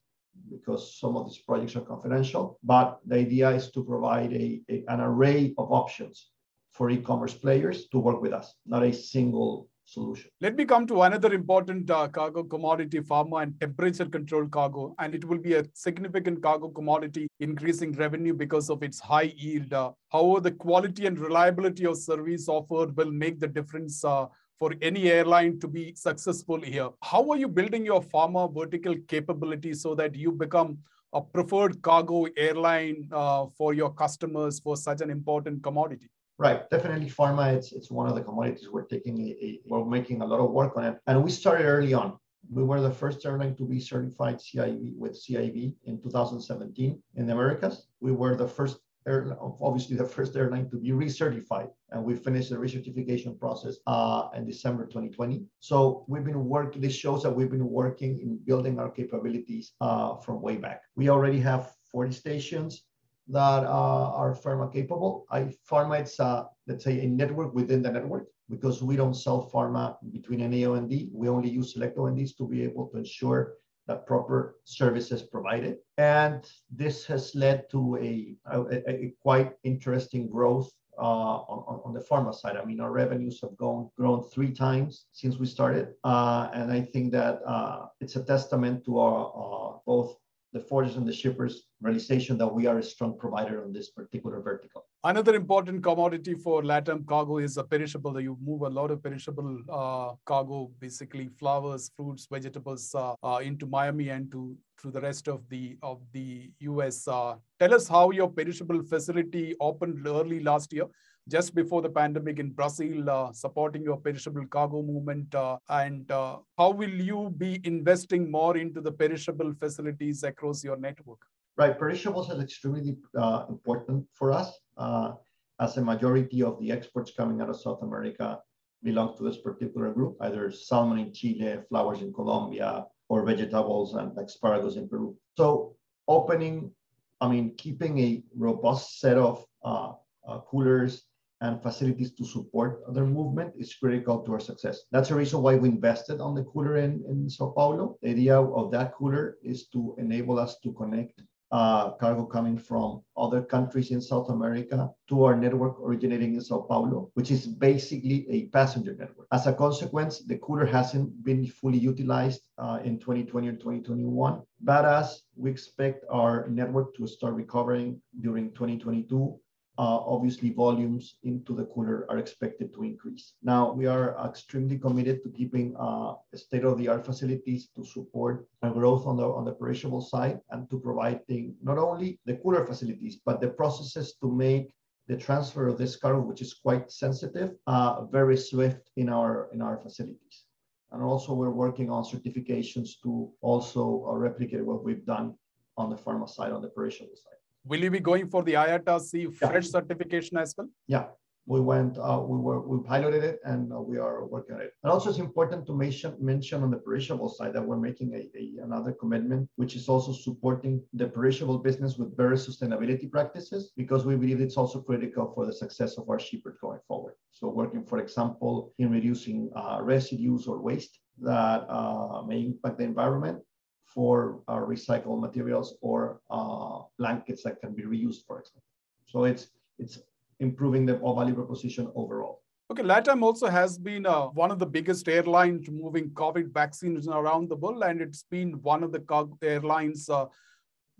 because 0.50 0.98
some 0.98 1.16
of 1.16 1.26
these 1.26 1.38
projects 1.38 1.76
are 1.76 1.82
confidential, 1.82 2.58
but 2.62 2.98
the 3.06 3.16
idea 3.16 3.50
is 3.50 3.70
to 3.70 3.84
provide 3.84 4.32
a, 4.32 4.60
a 4.68 4.84
an 4.88 5.00
array 5.00 5.54
of 5.58 5.70
options 5.70 6.30
for 6.72 6.90
e-commerce 6.90 7.34
players 7.34 7.88
to 7.88 7.98
work 7.98 8.20
with 8.20 8.32
us, 8.32 8.54
not 8.66 8.82
a 8.82 8.92
single 8.92 9.68
solution. 9.92 10.30
Let 10.40 10.56
me 10.56 10.64
come 10.64 10.86
to 10.86 11.02
another 11.02 11.32
important 11.32 11.90
uh, 11.90 12.08
cargo 12.08 12.42
commodity, 12.42 13.00
pharma 13.00 13.42
and 13.42 13.60
temperature 13.60 14.06
controlled 14.06 14.50
cargo. 14.50 14.94
And 14.98 15.14
it 15.14 15.24
will 15.24 15.38
be 15.38 15.54
a 15.54 15.64
significant 15.74 16.42
cargo 16.42 16.68
commodity, 16.68 17.28
increasing 17.40 17.92
revenue 17.92 18.34
because 18.34 18.70
of 18.70 18.82
its 18.82 19.00
high 19.00 19.32
yield. 19.36 19.72
Uh, 19.72 19.92
however, 20.10 20.40
the 20.40 20.52
quality 20.52 21.06
and 21.06 21.18
reliability 21.18 21.86
of 21.86 21.98
service 21.98 22.48
offered 22.48 22.96
will 22.96 23.12
make 23.12 23.38
the 23.40 23.48
difference 23.48 24.04
uh, 24.04 24.26
for 24.58 24.72
any 24.80 25.10
airline 25.10 25.58
to 25.60 25.68
be 25.68 25.92
successful 25.94 26.60
here. 26.60 26.88
How 27.02 27.28
are 27.30 27.36
you 27.36 27.48
building 27.48 27.84
your 27.84 28.02
pharma 28.02 28.52
vertical 28.54 28.94
capability 29.08 29.74
so 29.74 29.94
that 29.96 30.14
you 30.14 30.32
become 30.32 30.78
a 31.12 31.20
preferred 31.20 31.82
cargo 31.82 32.26
airline 32.36 33.08
uh, 33.12 33.46
for 33.58 33.74
your 33.74 33.92
customers 33.92 34.60
for 34.60 34.76
such 34.76 35.00
an 35.00 35.10
important 35.10 35.62
commodity? 35.62 36.08
Right, 36.42 36.68
definitely 36.70 37.08
pharma. 37.08 37.54
It's 37.54 37.70
it's 37.70 37.88
one 37.88 38.08
of 38.08 38.16
the 38.16 38.20
commodities 38.20 38.68
we're 38.68 38.90
taking. 38.94 39.16
A, 39.28 39.30
a, 39.46 39.60
we're 39.64 39.84
making 39.84 40.22
a 40.22 40.26
lot 40.26 40.40
of 40.40 40.50
work 40.50 40.76
on 40.76 40.82
it, 40.82 40.98
and 41.06 41.22
we 41.22 41.30
started 41.30 41.66
early 41.66 41.94
on. 41.94 42.18
We 42.50 42.64
were 42.64 42.80
the 42.80 42.90
first 42.90 43.24
airline 43.24 43.54
to 43.58 43.64
be 43.64 43.78
certified 43.78 44.38
CEIV 44.40 44.96
with 44.96 45.12
CIB 45.12 45.76
in 45.84 46.02
2017 46.02 47.00
in 47.14 47.26
the 47.28 47.32
Americas. 47.32 47.86
We 48.00 48.10
were 48.10 48.34
the 48.34 48.48
first 48.48 48.78
airline, 49.06 49.38
obviously 49.40 49.94
the 49.96 50.12
first 50.16 50.34
airline 50.34 50.68
to 50.70 50.78
be 50.78 50.90
recertified, 50.90 51.70
and 51.92 52.02
we 52.02 52.16
finished 52.16 52.50
the 52.50 52.56
recertification 52.56 53.38
process 53.38 53.76
uh, 53.86 54.26
in 54.34 54.44
December 54.44 54.86
2020. 54.86 55.44
So 55.60 56.04
we've 56.08 56.24
been 56.24 56.44
working. 56.46 56.82
This 56.82 56.96
shows 57.04 57.22
that 57.22 57.30
we've 57.30 57.52
been 57.52 57.70
working 57.70 58.18
in 58.18 58.40
building 58.44 58.80
our 58.80 58.90
capabilities 58.90 59.74
uh, 59.80 60.16
from 60.16 60.42
way 60.42 60.56
back. 60.56 60.82
We 60.96 61.08
already 61.08 61.38
have 61.38 61.70
40 61.92 62.10
stations 62.10 62.82
that 63.28 63.64
uh, 63.64 64.12
are 64.14 64.34
pharma 64.34 64.72
capable. 64.72 65.26
I 65.30 65.54
pharma 65.70 66.00
it's 66.00 66.18
a, 66.18 66.48
let's 66.66 66.84
say 66.84 67.00
a 67.00 67.06
network 67.06 67.54
within 67.54 67.82
the 67.82 67.90
network 67.90 68.28
because 68.50 68.82
we 68.82 68.96
don't 68.96 69.14
sell 69.14 69.50
pharma 69.52 69.96
between 70.12 70.40
an 70.40 70.52
AOND. 70.52 71.10
We 71.12 71.28
only 71.28 71.48
use 71.48 71.72
select 71.72 71.96
ONDs 71.96 72.36
to 72.36 72.48
be 72.48 72.62
able 72.62 72.88
to 72.88 72.98
ensure 72.98 73.54
that 73.86 74.06
proper 74.06 74.56
services 74.64 75.22
provided. 75.22 75.78
And 75.98 76.44
this 76.70 77.04
has 77.06 77.34
led 77.34 77.68
to 77.70 77.96
a, 77.96 78.36
a, 78.46 78.90
a 78.90 79.14
quite 79.20 79.52
interesting 79.64 80.28
growth 80.28 80.70
uh, 80.98 81.38
on, 81.48 81.80
on, 81.86 81.94
the 81.94 82.00
pharma 82.00 82.34
side. 82.34 82.56
I 82.56 82.64
mean, 82.64 82.80
our 82.80 82.92
revenues 82.92 83.40
have 83.40 83.56
gone, 83.56 83.90
grown 83.96 84.22
three 84.22 84.52
times 84.52 85.06
since 85.12 85.38
we 85.38 85.46
started. 85.46 85.94
Uh, 86.04 86.50
and 86.52 86.70
I 86.70 86.82
think 86.82 87.12
that 87.12 87.40
uh, 87.46 87.86
it's 88.00 88.16
a 88.16 88.22
testament 88.22 88.84
to 88.84 88.98
our 88.98 89.26
uh, 89.26 89.78
both 89.86 90.16
the 90.52 90.60
forwarders 90.60 90.96
and 90.96 91.06
the 91.06 91.12
shippers 91.12 91.68
realization 91.80 92.36
that 92.38 92.46
we 92.46 92.66
are 92.66 92.78
a 92.78 92.82
strong 92.82 93.18
provider 93.18 93.64
on 93.64 93.72
this 93.72 93.90
particular 93.90 94.40
vertical. 94.40 94.84
Another 95.04 95.34
important 95.34 95.82
commodity 95.82 96.34
for 96.34 96.62
LATAM 96.62 97.06
cargo 97.06 97.38
is 97.38 97.56
a 97.56 97.64
perishable. 97.64 98.20
You 98.20 98.36
move 98.40 98.62
a 98.62 98.68
lot 98.68 98.90
of 98.90 99.02
perishable 99.02 99.58
uh, 99.68 100.12
cargo, 100.24 100.70
basically 100.78 101.28
flowers, 101.38 101.90
fruits, 101.96 102.28
vegetables, 102.30 102.94
uh, 102.94 103.14
uh, 103.22 103.40
into 103.42 103.66
Miami 103.66 104.10
and 104.10 104.30
to 104.32 104.56
to 104.82 104.90
the 104.90 105.00
rest 105.00 105.28
of 105.28 105.48
the 105.48 105.76
of 105.82 106.00
the 106.12 106.50
US. 106.60 107.08
Uh, 107.08 107.36
tell 107.58 107.74
us 107.74 107.88
how 107.88 108.10
your 108.10 108.28
perishable 108.28 108.82
facility 108.82 109.54
opened 109.60 110.06
early 110.06 110.40
last 110.40 110.72
year 110.72 110.86
just 111.28 111.54
before 111.54 111.82
the 111.82 111.88
pandemic 111.88 112.38
in 112.38 112.50
Brazil, 112.50 113.08
uh, 113.08 113.32
supporting 113.32 113.82
your 113.82 113.98
perishable 113.98 114.46
cargo 114.46 114.82
movement? 114.82 115.34
Uh, 115.34 115.58
and 115.68 116.10
uh, 116.10 116.38
how 116.58 116.70
will 116.70 116.90
you 116.90 117.32
be 117.36 117.60
investing 117.64 118.30
more 118.30 118.56
into 118.56 118.80
the 118.80 118.92
perishable 118.92 119.52
facilities 119.58 120.22
across 120.22 120.64
your 120.64 120.76
network? 120.76 121.20
Right, 121.56 121.78
perishables 121.78 122.30
is 122.30 122.42
extremely 122.42 122.96
uh, 123.16 123.44
important 123.48 124.06
for 124.12 124.32
us, 124.32 124.58
uh, 124.78 125.12
as 125.60 125.76
a 125.76 125.82
majority 125.82 126.42
of 126.42 126.58
the 126.58 126.72
exports 126.72 127.12
coming 127.16 127.40
out 127.40 127.50
of 127.50 127.60
South 127.60 127.82
America 127.82 128.40
belong 128.82 129.16
to 129.16 129.22
this 129.22 129.38
particular 129.38 129.92
group, 129.92 130.16
either 130.22 130.50
salmon 130.50 130.98
in 130.98 131.12
Chile, 131.12 131.58
flowers 131.68 132.00
in 132.00 132.12
Colombia, 132.12 132.84
or 133.08 133.24
vegetables 133.24 133.94
and 133.94 134.16
asparagus 134.18 134.76
in 134.76 134.88
Peru. 134.88 135.14
So 135.36 135.76
opening, 136.08 136.72
I 137.20 137.28
mean, 137.28 137.54
keeping 137.56 137.98
a 137.98 138.22
robust 138.36 138.98
set 138.98 139.16
of 139.16 139.44
uh, 139.62 139.92
uh, 140.26 140.38
coolers 140.40 141.04
and 141.42 141.60
facilities 141.60 142.12
to 142.12 142.24
support 142.24 142.80
their 142.94 143.04
movement 143.04 143.52
is 143.58 143.74
critical 143.74 144.20
to 144.22 144.32
our 144.32 144.40
success. 144.40 144.84
That's 144.92 145.08
the 145.08 145.16
reason 145.16 145.42
why 145.42 145.56
we 145.56 145.68
invested 145.68 146.20
on 146.20 146.34
the 146.34 146.44
cooler 146.44 146.76
in, 146.76 147.04
in 147.08 147.28
Sao 147.28 147.50
Paulo. 147.50 147.98
The 148.00 148.10
idea 148.10 148.40
of 148.40 148.70
that 148.70 148.94
cooler 148.94 149.36
is 149.42 149.66
to 149.74 149.94
enable 149.98 150.38
us 150.38 150.58
to 150.60 150.72
connect 150.72 151.20
uh, 151.52 151.90
cargo 152.00 152.24
coming 152.24 152.56
from 152.56 153.02
other 153.16 153.42
countries 153.42 153.90
in 153.90 154.00
South 154.00 154.30
America 154.30 154.88
to 155.08 155.24
our 155.24 155.36
network 155.36 155.78
originating 155.82 156.34
in 156.34 156.40
Sao 156.40 156.60
Paulo, 156.60 157.10
which 157.12 157.30
is 157.30 157.46
basically 157.46 158.26
a 158.30 158.46
passenger 158.46 158.96
network. 158.98 159.26
As 159.32 159.46
a 159.46 159.52
consequence, 159.52 160.20
the 160.20 160.38
cooler 160.38 160.64
hasn't 160.64 161.22
been 161.22 161.46
fully 161.46 161.78
utilized 161.78 162.48
uh, 162.56 162.78
in 162.84 162.98
2020 162.98 163.48
and 163.48 163.60
2021. 163.60 164.40
But 164.62 164.86
as 164.86 165.22
we 165.36 165.50
expect 165.50 166.04
our 166.10 166.48
network 166.48 166.96
to 166.96 167.06
start 167.06 167.34
recovering 167.34 168.00
during 168.20 168.52
2022, 168.52 169.38
uh, 169.78 170.00
obviously 170.14 170.50
volumes 170.50 171.16
into 171.22 171.54
the 171.54 171.64
cooler 171.64 172.06
are 172.10 172.18
expected 172.18 172.74
to 172.74 172.82
increase. 172.82 173.32
Now, 173.42 173.72
we 173.72 173.86
are 173.86 174.16
extremely 174.28 174.78
committed 174.78 175.22
to 175.22 175.30
keeping 175.30 175.74
uh, 175.78 176.14
state-of-the-art 176.34 177.06
facilities 177.06 177.68
to 177.76 177.84
support 177.84 178.46
growth 178.62 179.06
on 179.06 179.16
the 179.16 179.26
on 179.26 179.44
the 179.44 179.52
perishable 179.52 180.02
side 180.02 180.40
and 180.50 180.68
to 180.70 180.78
providing 180.78 181.54
not 181.62 181.78
only 181.78 182.20
the 182.26 182.36
cooler 182.36 182.66
facilities, 182.66 183.16
but 183.24 183.40
the 183.40 183.48
processes 183.48 184.14
to 184.20 184.30
make 184.30 184.74
the 185.08 185.16
transfer 185.16 185.66
of 185.68 185.78
this 185.78 185.96
cargo, 185.96 186.20
which 186.20 186.42
is 186.42 186.54
quite 186.54 186.92
sensitive, 186.92 187.56
uh, 187.66 188.04
very 188.06 188.36
swift 188.36 188.90
in 188.96 189.08
our 189.08 189.48
in 189.52 189.62
our 189.62 189.78
facilities. 189.78 190.44
And 190.92 191.02
also, 191.02 191.32
we're 191.32 191.50
working 191.50 191.90
on 191.90 192.04
certifications 192.04 193.00
to 193.02 193.32
also 193.40 194.06
uh, 194.06 194.14
replicate 194.16 194.64
what 194.64 194.84
we've 194.84 195.06
done 195.06 195.34
on 195.78 195.88
the 195.88 195.96
pharma 195.96 196.28
side, 196.28 196.52
on 196.52 196.60
the 196.60 196.68
perishable 196.68 197.16
side. 197.16 197.40
Will 197.64 197.80
you 197.80 197.90
be 197.90 198.00
going 198.00 198.28
for 198.28 198.42
the 198.42 198.54
IATA-C 198.54 199.26
fresh 199.38 199.66
yeah. 199.66 199.70
certification 199.70 200.36
as 200.36 200.52
well? 200.58 200.68
Yeah, 200.88 201.06
we 201.46 201.60
went, 201.60 201.96
uh, 201.96 202.20
we 202.20 202.36
were, 202.38 202.60
we 202.60 202.82
piloted 202.84 203.22
it 203.22 203.38
and 203.44 203.72
uh, 203.72 203.80
we 203.80 203.98
are 203.98 204.26
working 204.26 204.56
on 204.56 204.62
it. 204.62 204.72
And 204.82 204.92
also 204.92 205.10
it's 205.10 205.20
important 205.20 205.66
to 205.66 205.76
mention, 205.76 206.16
mention 206.20 206.64
on 206.64 206.72
the 206.72 206.78
perishable 206.78 207.28
side 207.28 207.52
that 207.54 207.62
we're 207.62 207.78
making 207.78 208.14
a, 208.14 208.28
a, 208.36 208.64
another 208.64 208.92
commitment, 208.92 209.48
which 209.54 209.76
is 209.76 209.88
also 209.88 210.12
supporting 210.12 210.82
the 210.92 211.06
perishable 211.06 211.58
business 211.58 211.96
with 211.98 212.16
better 212.16 212.32
sustainability 212.32 213.08
practices, 213.08 213.72
because 213.76 214.04
we 214.04 214.16
believe 214.16 214.40
it's 214.40 214.56
also 214.56 214.80
critical 214.80 215.32
for 215.32 215.46
the 215.46 215.52
success 215.52 215.98
of 215.98 216.10
our 216.10 216.18
shippers 216.18 216.56
going 216.60 216.80
forward. 216.88 217.14
So 217.30 217.48
working, 217.48 217.84
for 217.84 218.00
example, 218.00 218.72
in 218.80 218.90
reducing 218.90 219.50
uh, 219.54 219.78
residues 219.82 220.48
or 220.48 220.60
waste 220.60 220.98
that 221.20 221.64
uh, 221.68 222.22
may 222.26 222.40
impact 222.40 222.78
the 222.78 222.84
environment 222.84 223.38
for 223.86 224.40
uh, 224.48 224.56
recycled 224.56 225.20
materials 225.20 225.74
or 225.80 226.20
uh, 226.30 226.80
blankets 226.98 227.42
that 227.42 227.60
can 227.60 227.74
be 227.74 227.82
reused, 227.82 228.24
for 228.26 228.40
example. 228.40 228.62
So 229.06 229.24
it's 229.24 229.48
it's 229.78 229.98
improving 230.40 230.86
the 230.86 230.96
value 230.96 231.34
proposition 231.34 231.90
overall. 231.94 232.42
Okay, 232.70 232.82
LATAM 232.82 233.22
also 233.22 233.48
has 233.48 233.76
been 233.76 234.06
uh, 234.06 234.26
one 234.28 234.50
of 234.50 234.58
the 234.58 234.66
biggest 234.66 235.06
airlines 235.08 235.68
moving 235.68 236.08
COVID 236.10 236.52
vaccines 236.54 237.06
around 237.06 237.50
the 237.50 237.56
world, 237.56 237.82
and 237.82 238.00
it's 238.00 238.24
been 238.30 238.52
one 238.62 238.82
of 238.82 238.92
the 238.92 239.02
airlines 239.42 240.08
uh, 240.08 240.26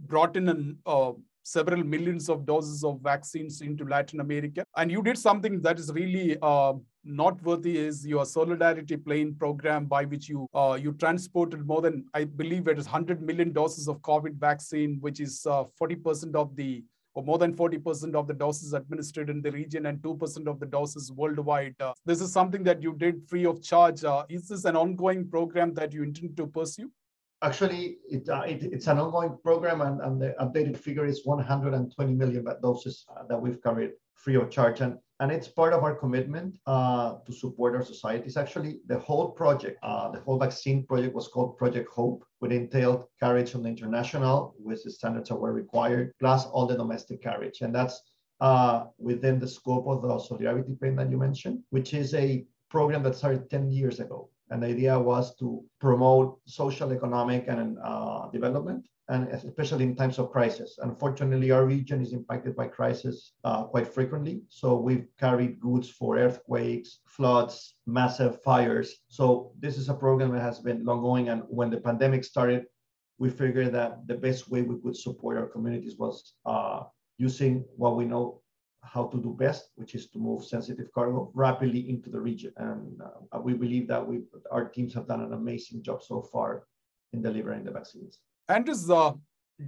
brought 0.00 0.36
in 0.36 0.48
an, 0.48 0.78
uh, 0.84 1.12
several 1.44 1.82
millions 1.82 2.28
of 2.28 2.44
doses 2.44 2.84
of 2.84 3.00
vaccines 3.00 3.62
into 3.62 3.84
Latin 3.84 4.20
America. 4.20 4.64
And 4.76 4.90
you 4.90 5.02
did 5.02 5.16
something 5.16 5.62
that 5.62 5.78
is 5.78 5.90
really 5.92 6.36
uh, 6.42 6.74
noteworthy 7.04 7.76
is 7.78 8.06
your 8.06 8.24
solidarity 8.24 8.96
plane 8.96 9.34
program 9.34 9.86
by 9.86 10.04
which 10.04 10.28
you 10.28 10.46
uh, 10.54 10.78
you 10.80 10.92
transported 10.92 11.66
more 11.66 11.80
than 11.80 12.04
I 12.14 12.24
believe 12.24 12.68
it 12.68 12.78
is 12.78 12.86
100 12.86 13.22
million 13.22 13.52
doses 13.52 13.88
of 13.88 14.00
COVID 14.02 14.36
vaccine, 14.36 14.98
which 15.00 15.20
is 15.20 15.46
uh, 15.46 15.64
40% 15.80 16.34
of 16.34 16.54
the 16.56 16.84
or 17.14 17.22
more 17.22 17.38
than 17.38 17.54
40% 17.54 18.14
of 18.14 18.26
the 18.26 18.34
doses 18.34 18.72
administered 18.72 19.28
in 19.28 19.42
the 19.42 19.50
region 19.50 19.86
and 19.86 19.98
2% 19.98 20.46
of 20.46 20.58
the 20.58 20.66
doses 20.66 21.12
worldwide. 21.12 21.74
Uh, 21.78 21.92
this 22.06 22.20
is 22.20 22.32
something 22.32 22.62
that 22.64 22.82
you 22.82 22.94
did 22.94 23.28
free 23.28 23.44
of 23.44 23.62
charge. 23.62 24.02
Uh, 24.02 24.24
is 24.30 24.48
this 24.48 24.64
an 24.64 24.76
ongoing 24.76 25.28
program 25.28 25.74
that 25.74 25.92
you 25.92 26.02
intend 26.04 26.36
to 26.38 26.46
pursue? 26.46 26.90
Actually, 27.42 27.98
it, 28.08 28.28
uh, 28.28 28.42
it, 28.46 28.62
it's 28.62 28.86
an 28.86 28.98
ongoing 28.98 29.36
program, 29.42 29.80
and, 29.80 30.00
and, 30.00 30.22
the 30.22 30.32
updated 30.40 30.76
figure 30.76 31.04
is 31.04 31.22
120 31.24 32.14
million 32.14 32.46
doses 32.62 33.04
uh, 33.10 33.24
that 33.28 33.38
we've 33.38 33.60
carried 33.62 33.90
free 34.14 34.36
of 34.36 34.48
charge. 34.48 34.80
And 34.80 34.96
and 35.22 35.30
it's 35.30 35.46
part 35.46 35.72
of 35.72 35.84
our 35.84 35.94
commitment 35.94 36.58
uh, 36.66 37.14
to 37.24 37.32
support 37.32 37.76
our 37.76 37.84
societies. 37.84 38.36
Actually, 38.36 38.80
the 38.88 38.98
whole 38.98 39.30
project, 39.30 39.78
uh, 39.84 40.10
the 40.10 40.18
whole 40.18 40.36
vaccine 40.36 40.84
project 40.84 41.14
was 41.14 41.28
called 41.28 41.56
Project 41.56 41.88
Hope, 41.90 42.24
which 42.40 42.50
entailed 42.50 43.04
carriage 43.20 43.54
on 43.54 43.62
the 43.62 43.68
international, 43.68 44.52
which 44.58 44.82
the 44.82 44.90
standards 44.90 45.28
that 45.28 45.36
were 45.36 45.52
required, 45.52 46.12
plus 46.18 46.46
all 46.46 46.66
the 46.66 46.76
domestic 46.76 47.22
carriage. 47.22 47.60
And 47.60 47.72
that's 47.72 48.02
uh, 48.40 48.86
within 48.98 49.38
the 49.38 49.46
scope 49.46 49.86
of 49.86 50.02
the 50.02 50.18
Solidarity 50.18 50.74
Plan 50.74 50.96
that 50.96 51.08
you 51.08 51.18
mentioned, 51.18 51.60
which 51.70 51.94
is 51.94 52.14
a 52.14 52.44
program 52.68 53.04
that 53.04 53.14
started 53.14 53.48
10 53.48 53.70
years 53.70 54.00
ago. 54.00 54.28
And 54.50 54.60
the 54.60 54.66
idea 54.66 54.98
was 54.98 55.36
to 55.36 55.64
promote 55.80 56.40
social, 56.46 56.92
economic, 56.92 57.46
and 57.46 57.78
uh, 57.78 58.28
development 58.30 58.88
and 59.08 59.28
especially 59.28 59.84
in 59.84 59.96
times 59.96 60.18
of 60.18 60.30
crisis. 60.30 60.78
Unfortunately, 60.82 61.50
our 61.50 61.66
region 61.66 62.00
is 62.00 62.12
impacted 62.12 62.54
by 62.54 62.68
crisis 62.68 63.32
uh, 63.44 63.64
quite 63.64 63.92
frequently. 63.92 64.42
So 64.48 64.76
we've 64.76 65.06
carried 65.18 65.60
goods 65.60 65.90
for 65.90 66.16
earthquakes, 66.16 67.00
floods, 67.06 67.74
massive 67.86 68.42
fires. 68.42 68.94
So 69.08 69.52
this 69.58 69.76
is 69.76 69.88
a 69.88 69.94
program 69.94 70.32
that 70.32 70.42
has 70.42 70.60
been 70.60 70.84
long 70.84 71.02
going. 71.02 71.28
And 71.30 71.42
when 71.48 71.70
the 71.70 71.80
pandemic 71.80 72.24
started, 72.24 72.66
we 73.18 73.28
figured 73.28 73.72
that 73.72 74.06
the 74.06 74.14
best 74.14 74.50
way 74.50 74.62
we 74.62 74.80
could 74.80 74.96
support 74.96 75.36
our 75.36 75.46
communities 75.46 75.96
was 75.98 76.34
uh, 76.46 76.84
using 77.18 77.64
what 77.76 77.96
we 77.96 78.04
know 78.04 78.40
how 78.82 79.06
to 79.06 79.18
do 79.20 79.34
best, 79.38 79.70
which 79.76 79.94
is 79.94 80.10
to 80.10 80.18
move 80.18 80.44
sensitive 80.44 80.90
cargo 80.92 81.30
rapidly 81.34 81.88
into 81.88 82.10
the 82.10 82.20
region. 82.20 82.52
And 82.56 83.00
uh, 83.00 83.40
we 83.40 83.54
believe 83.54 83.86
that 83.88 84.04
we, 84.04 84.22
our 84.50 84.68
teams 84.68 84.94
have 84.94 85.06
done 85.06 85.22
an 85.22 85.32
amazing 85.32 85.82
job 85.82 86.02
so 86.02 86.22
far 86.22 86.64
in 87.12 87.22
delivering 87.22 87.64
the 87.64 87.70
vaccines. 87.70 88.20
And 88.48 88.66
this 88.66 88.90
uh, 88.90 89.12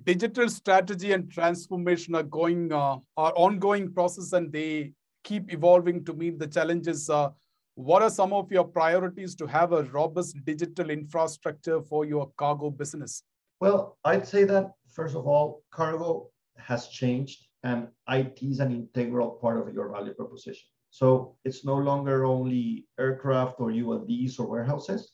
digital 0.05 0.49
strategy 0.49 1.13
and 1.13 1.31
transformation 1.31 2.15
are 2.15 2.23
going 2.25 2.73
uh, 2.73 2.99
are 3.17 3.33
ongoing 3.37 3.93
process 3.93 4.33
and 4.33 4.53
they 4.53 4.93
keep 5.23 5.53
evolving 5.53 6.05
to 6.05 6.13
meet 6.13 6.39
the 6.39 6.47
challenges. 6.47 7.09
Uh, 7.09 7.31
what 7.77 8.03
are 8.03 8.11
some 8.11 8.33
of 8.33 8.53
your 8.53 8.65
priorities 8.65 9.35
to 9.37 9.47
have 9.47 9.73
a 9.73 9.85
robust 9.85 10.37
digital 10.45 10.91
infrastructure 10.91 11.83
for 11.83 12.05
your 12.05 12.31
cargo 12.37 12.71
business? 12.71 13.23
Well, 13.61 13.99
I'd 14.05 14.27
say 14.27 14.45
that 14.45 14.73
first 14.93 15.17
of 15.17 15.27
all, 15.27 15.63
cargo 15.73 16.31
has 16.57 16.89
changed 16.89 17.47
and 17.63 17.89
IT 18.09 18.39
is 18.43 18.61
an 18.61 18.73
integral 18.73 19.31
part 19.31 19.67
of 19.67 19.75
your 19.75 19.91
value 19.91 20.15
proposition. 20.15 20.69
So 20.91 21.37
it's 21.45 21.65
no 21.65 21.75
longer 21.77 22.25
only 22.25 22.87
aircraft 23.01 23.59
or 23.59 23.71
ULDs 23.71 24.39
or 24.39 24.47
warehouses. 24.47 25.13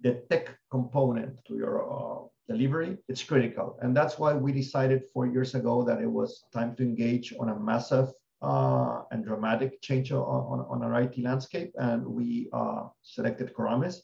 The 0.00 0.22
tech 0.30 0.56
component 0.70 1.44
to 1.46 1.56
your 1.56 1.74
uh, 1.84 2.24
delivery, 2.48 2.98
it's 3.08 3.22
critical. 3.22 3.78
And 3.80 3.96
that's 3.96 4.18
why 4.18 4.34
we 4.34 4.52
decided 4.52 5.04
four 5.12 5.26
years 5.26 5.54
ago 5.54 5.84
that 5.84 6.00
it 6.00 6.10
was 6.10 6.44
time 6.52 6.74
to 6.76 6.82
engage 6.82 7.34
on 7.38 7.48
a 7.50 7.58
massive 7.58 8.12
uh, 8.42 9.02
and 9.10 9.24
dramatic 9.24 9.80
change 9.82 10.12
on, 10.12 10.20
on, 10.22 10.66
on, 10.68 10.82
our 10.82 11.02
IT 11.02 11.18
landscape. 11.18 11.72
And 11.76 12.04
we 12.04 12.48
uh, 12.52 12.84
selected 13.02 13.52
CROAMIS, 13.54 14.02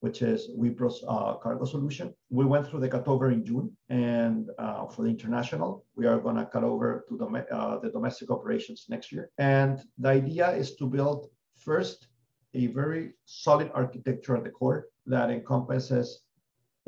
which 0.00 0.22
is 0.22 0.50
Wipro's 0.56 1.04
uh, 1.08 1.34
cargo 1.34 1.64
solution. 1.64 2.12
We 2.30 2.44
went 2.44 2.66
through 2.66 2.80
the 2.80 2.88
cutover 2.88 3.32
in 3.32 3.44
June. 3.44 3.76
And 3.88 4.50
uh, 4.58 4.86
for 4.86 5.02
the 5.02 5.08
international, 5.08 5.84
we 5.96 6.06
are 6.06 6.18
going 6.18 6.36
to 6.36 6.46
cut 6.46 6.64
over 6.64 7.04
to 7.08 7.14
uh, 7.52 7.78
the 7.78 7.90
domestic 7.90 8.30
operations 8.30 8.86
next 8.88 9.12
year. 9.12 9.30
And 9.38 9.80
the 9.98 10.08
idea 10.08 10.50
is 10.50 10.74
to 10.76 10.86
build 10.86 11.28
first 11.56 12.08
a 12.54 12.66
very 12.68 13.12
solid 13.24 13.70
architecture 13.74 14.36
at 14.36 14.44
the 14.44 14.50
core 14.50 14.86
that 15.06 15.30
encompasses 15.30 16.22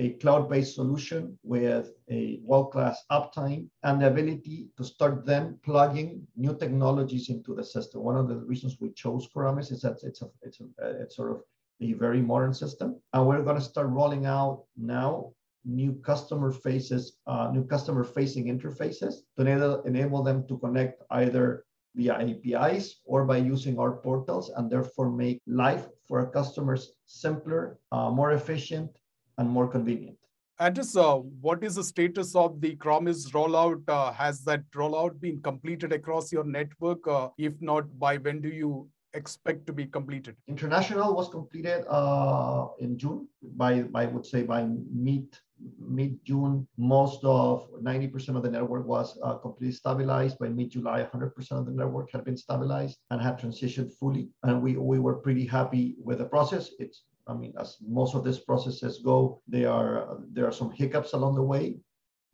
a 0.01 0.15
cloud-based 0.23 0.75
solution 0.75 1.39
with 1.43 1.93
a 2.11 2.41
world-class 2.43 3.05
uptime 3.13 3.69
and 3.83 4.01
the 4.01 4.07
ability 4.07 4.67
to 4.79 4.83
start 4.83 5.27
then 5.27 5.59
plugging 5.63 6.27
new 6.37 6.57
technologies 6.57 7.29
into 7.29 7.55
the 7.55 7.63
system. 7.63 8.03
One 8.03 8.17
of 8.17 8.27
the 8.27 8.37
reasons 8.37 8.79
we 8.81 8.93
chose 8.93 9.29
CROAMIS 9.33 9.71
is 9.71 9.83
that 9.83 9.99
it's 10.03 10.23
a, 10.23 10.29
it's 10.41 10.61
a, 10.61 10.67
it's 11.03 11.17
sort 11.17 11.33
of 11.33 11.43
a 11.83 11.93
very 11.93 12.23
modern 12.23 12.55
system, 12.55 12.99
and 13.13 13.27
we're 13.27 13.43
going 13.43 13.61
to 13.61 13.71
start 13.73 13.89
rolling 13.89 14.25
out 14.25 14.65
now 14.77 15.33
new 15.67 15.93
customer 16.11 16.51
faces, 16.51 17.19
uh, 17.27 17.51
new 17.53 17.65
customer 17.65 18.03
facing 18.03 18.47
interfaces 18.47 19.15
to 19.37 19.43
enable, 19.43 19.83
enable 19.83 20.23
them 20.23 20.49
to 20.49 20.57
connect 20.59 21.03
either 21.11 21.65
via 21.95 22.15
APIs 22.15 23.01
or 23.05 23.27
by 23.27 23.37
using 23.37 23.79
our 23.79 23.93
portals 23.93 24.51
and 24.57 24.71
therefore 24.71 25.11
make 25.11 25.43
life 25.47 25.87
for 26.07 26.21
our 26.21 26.31
customers 26.31 26.93
simpler, 27.07 27.79
uh, 27.93 28.11
more 28.11 28.33
efficient, 28.33 28.91
and 29.39 29.49
more 29.49 29.69
convenient. 29.69 30.17
And 30.59 30.77
just 30.77 30.95
uh, 30.95 31.17
what 31.17 31.65
is 31.65 31.77
the 31.77 31.85
status 31.85 32.37
of 32.37 32.61
the 32.61 32.77
CROAMIS 32.77 33.31
rollout? 33.31 33.83
Uh, 33.89 34.13
has 34.13 34.43
that 34.43 34.71
rollout 34.73 35.19
been 35.19 35.41
completed 35.41 35.91
across 35.93 36.31
your 36.31 36.45
network? 36.45 37.09
Uh, 37.09 37.29
if 37.39 37.55
not, 37.61 37.99
by 37.99 38.19
when 38.19 38.43
do 38.43 38.51
you 38.51 38.87
expect 39.15 39.67
to 39.67 39.73
be 39.73 39.87
completed? 39.87 40.37
International 40.49 41.15
was 41.15 41.29
completed 41.29 41.85
uh, 41.89 42.67
in 42.79 42.99
June. 42.99 43.27
By, 43.57 43.83
by 43.83 44.03
I 44.03 44.07
would 44.07 44.27
say 44.27 44.43
by 44.43 44.69
mid 44.93 45.35
mid 45.79 46.19
June, 46.25 46.67
most 46.77 47.25
of 47.25 47.69
90% 47.83 48.37
of 48.37 48.43
the 48.43 48.51
network 48.51 48.87
was 48.87 49.19
uh, 49.23 49.35
completely 49.35 49.75
stabilized. 49.75 50.39
By 50.39 50.49
mid 50.49 50.71
July, 50.71 51.07
100% 51.13 51.51
of 51.53 51.67
the 51.67 51.73
network 51.73 52.11
had 52.13 52.25
been 52.25 52.37
stabilized 52.37 52.99
and 53.11 53.21
had 53.21 53.39
transitioned 53.39 53.93
fully. 53.99 54.29
And 54.43 54.63
we 54.63 54.77
we 54.77 54.99
were 54.99 55.15
pretty 55.15 55.47
happy 55.47 55.97
with 56.03 56.19
the 56.19 56.25
process. 56.25 56.71
It's 56.79 57.05
I 57.31 57.35
mean, 57.35 57.55
as 57.59 57.77
most 57.81 58.15
of 58.15 58.25
these 58.25 58.39
processes 58.39 59.01
go, 59.05 59.41
there 59.47 59.71
are 59.71 60.19
there 60.33 60.47
are 60.47 60.53
some 60.53 60.71
hiccups 60.71 61.13
along 61.13 61.37
the 61.37 61.43
way, 61.43 61.79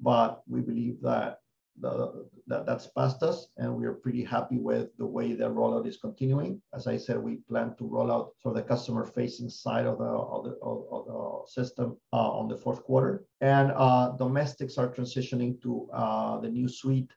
but 0.01 0.43
we 0.49 0.61
believe 0.61 1.01
that 1.03 1.41
the, 1.81 2.27
that 2.47 2.65
that's 2.65 2.87
past 2.97 3.23
us, 3.23 3.49
and 3.59 3.75
we 3.75 3.85
are 3.85 3.93
pretty 3.93 4.25
happy 4.25 4.59
with 4.59 4.89
the 4.97 5.07
way 5.07 5.35
the 5.35 5.45
rollout 5.45 5.87
is 5.87 5.99
continuing. 5.99 6.63
As 6.75 6.87
I 6.87 6.97
said, 6.97 7.19
we 7.19 7.37
plan 7.49 7.75
to 7.79 7.85
roll 7.87 8.11
out 8.11 8.31
for 8.43 8.55
the 8.55 8.63
customer-facing 8.63 9.51
side 9.51 9.87
of 9.87 9.99
the 9.99 10.05
of 10.05 10.45
the, 10.45 10.57
of 10.63 11.07
the 11.07 11.51
system 11.51 11.99
uh, 12.13 12.31
on 12.31 12.49
the 12.49 12.57
fourth 12.57 12.83
quarter, 12.83 13.27
and 13.41 13.73
uh, 13.77 14.13
domestics 14.17 14.79
are 14.79 14.89
transitioning 14.89 15.61
to 15.63 15.89
uh, 15.93 16.41
the 16.41 16.49
new 16.49 16.69
suite 16.69 17.13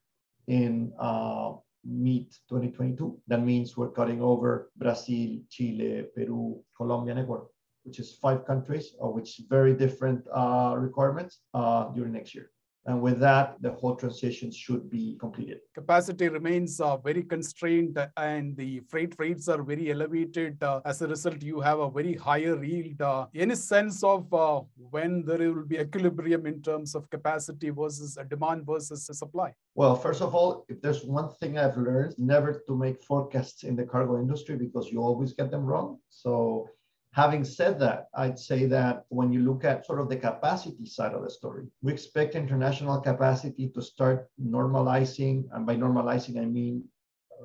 in 0.48 0.92
uh, 1.00 1.54
mid 1.86 2.32
2022. 2.50 3.18
That 3.28 3.42
means 3.42 3.78
we're 3.78 3.92
cutting 3.92 4.22
over 4.22 4.72
Brazil, 4.76 5.40
Chile, 5.50 6.06
Peru, 6.16 6.62
Colombia, 6.76 7.12
and 7.12 7.22
Ecuador, 7.22 7.48
which 7.90 8.00
is 8.00 8.14
five 8.22 8.46
countries, 8.46 8.96
of 9.02 9.16
which 9.16 9.42
very 9.50 9.74
different 9.74 10.22
uh, 10.32 10.76
requirements 10.78 11.40
uh, 11.56 11.86
during 11.96 12.14
next 12.14 12.36
year. 12.36 12.52
And 12.86 13.02
with 13.02 13.20
that, 13.20 13.56
the 13.62 13.72
whole 13.72 13.96
transition 13.96 14.52
should 14.52 14.90
be 14.90 15.18
completed. 15.20 15.60
Capacity 15.74 16.30
remains 16.30 16.80
uh, 16.80 16.98
very 16.98 17.24
constrained 17.24 17.98
and 18.18 18.56
the 18.56 18.80
freight 18.90 19.14
rates 19.18 19.48
are 19.48 19.62
very 19.62 19.92
elevated. 19.92 20.64
Uh, 20.64 20.82
as 20.86 21.02
a 21.02 21.08
result, 21.08 21.42
you 21.42 21.60
have 21.60 21.80
a 21.80 21.90
very 21.90 22.16
higher 22.16 22.64
yield. 22.64 23.02
Uh, 23.02 23.26
any 23.36 23.56
sense 23.56 24.04
of 24.04 24.34
uh, 24.34 24.62
when 24.96 25.24
there 25.26 25.52
will 25.52 25.66
be 25.66 25.78
equilibrium 25.78 26.46
in 26.46 26.62
terms 26.62 26.96
of 26.96 27.10
capacity 27.10 27.70
versus 27.70 28.18
demand 28.30 28.66
versus 28.66 29.06
supply? 29.12 29.54
Well, 29.76 29.96
first 29.96 30.22
of 30.22 30.34
all, 30.34 30.66
if 30.70 30.82
there's 30.82 31.04
one 31.04 31.30
thing 31.40 31.58
I've 31.58 31.78
learned, 31.78 32.16
never 32.18 32.64
to 32.66 32.76
make 32.76 33.04
forecasts 33.04 33.64
in 33.64 33.76
the 33.76 33.84
cargo 33.84 34.20
industry 34.20 34.56
because 34.56 34.90
you 34.92 35.02
always 35.02 35.34
get 35.34 35.52
them 35.52 35.66
wrong. 35.66 36.00
So 36.10 36.70
Having 37.12 37.44
said 37.44 37.80
that, 37.80 38.08
I'd 38.14 38.38
say 38.38 38.66
that 38.68 39.06
when 39.10 39.34
you 39.34 39.42
look 39.42 39.64
at 39.64 39.86
sort 39.86 40.00
of 40.00 40.10
the 40.10 40.16
capacity 40.16 40.86
side 40.86 41.14
of 41.14 41.24
the 41.24 41.30
story, 41.30 41.66
we 41.82 41.92
expect 41.92 42.36
international 42.36 43.02
capacity 43.02 43.70
to 43.70 43.82
start 43.82 44.30
normalizing. 44.42 45.46
And 45.52 45.66
by 45.66 45.76
normalizing, 45.76 46.40
I 46.40 46.46
mean 46.46 46.84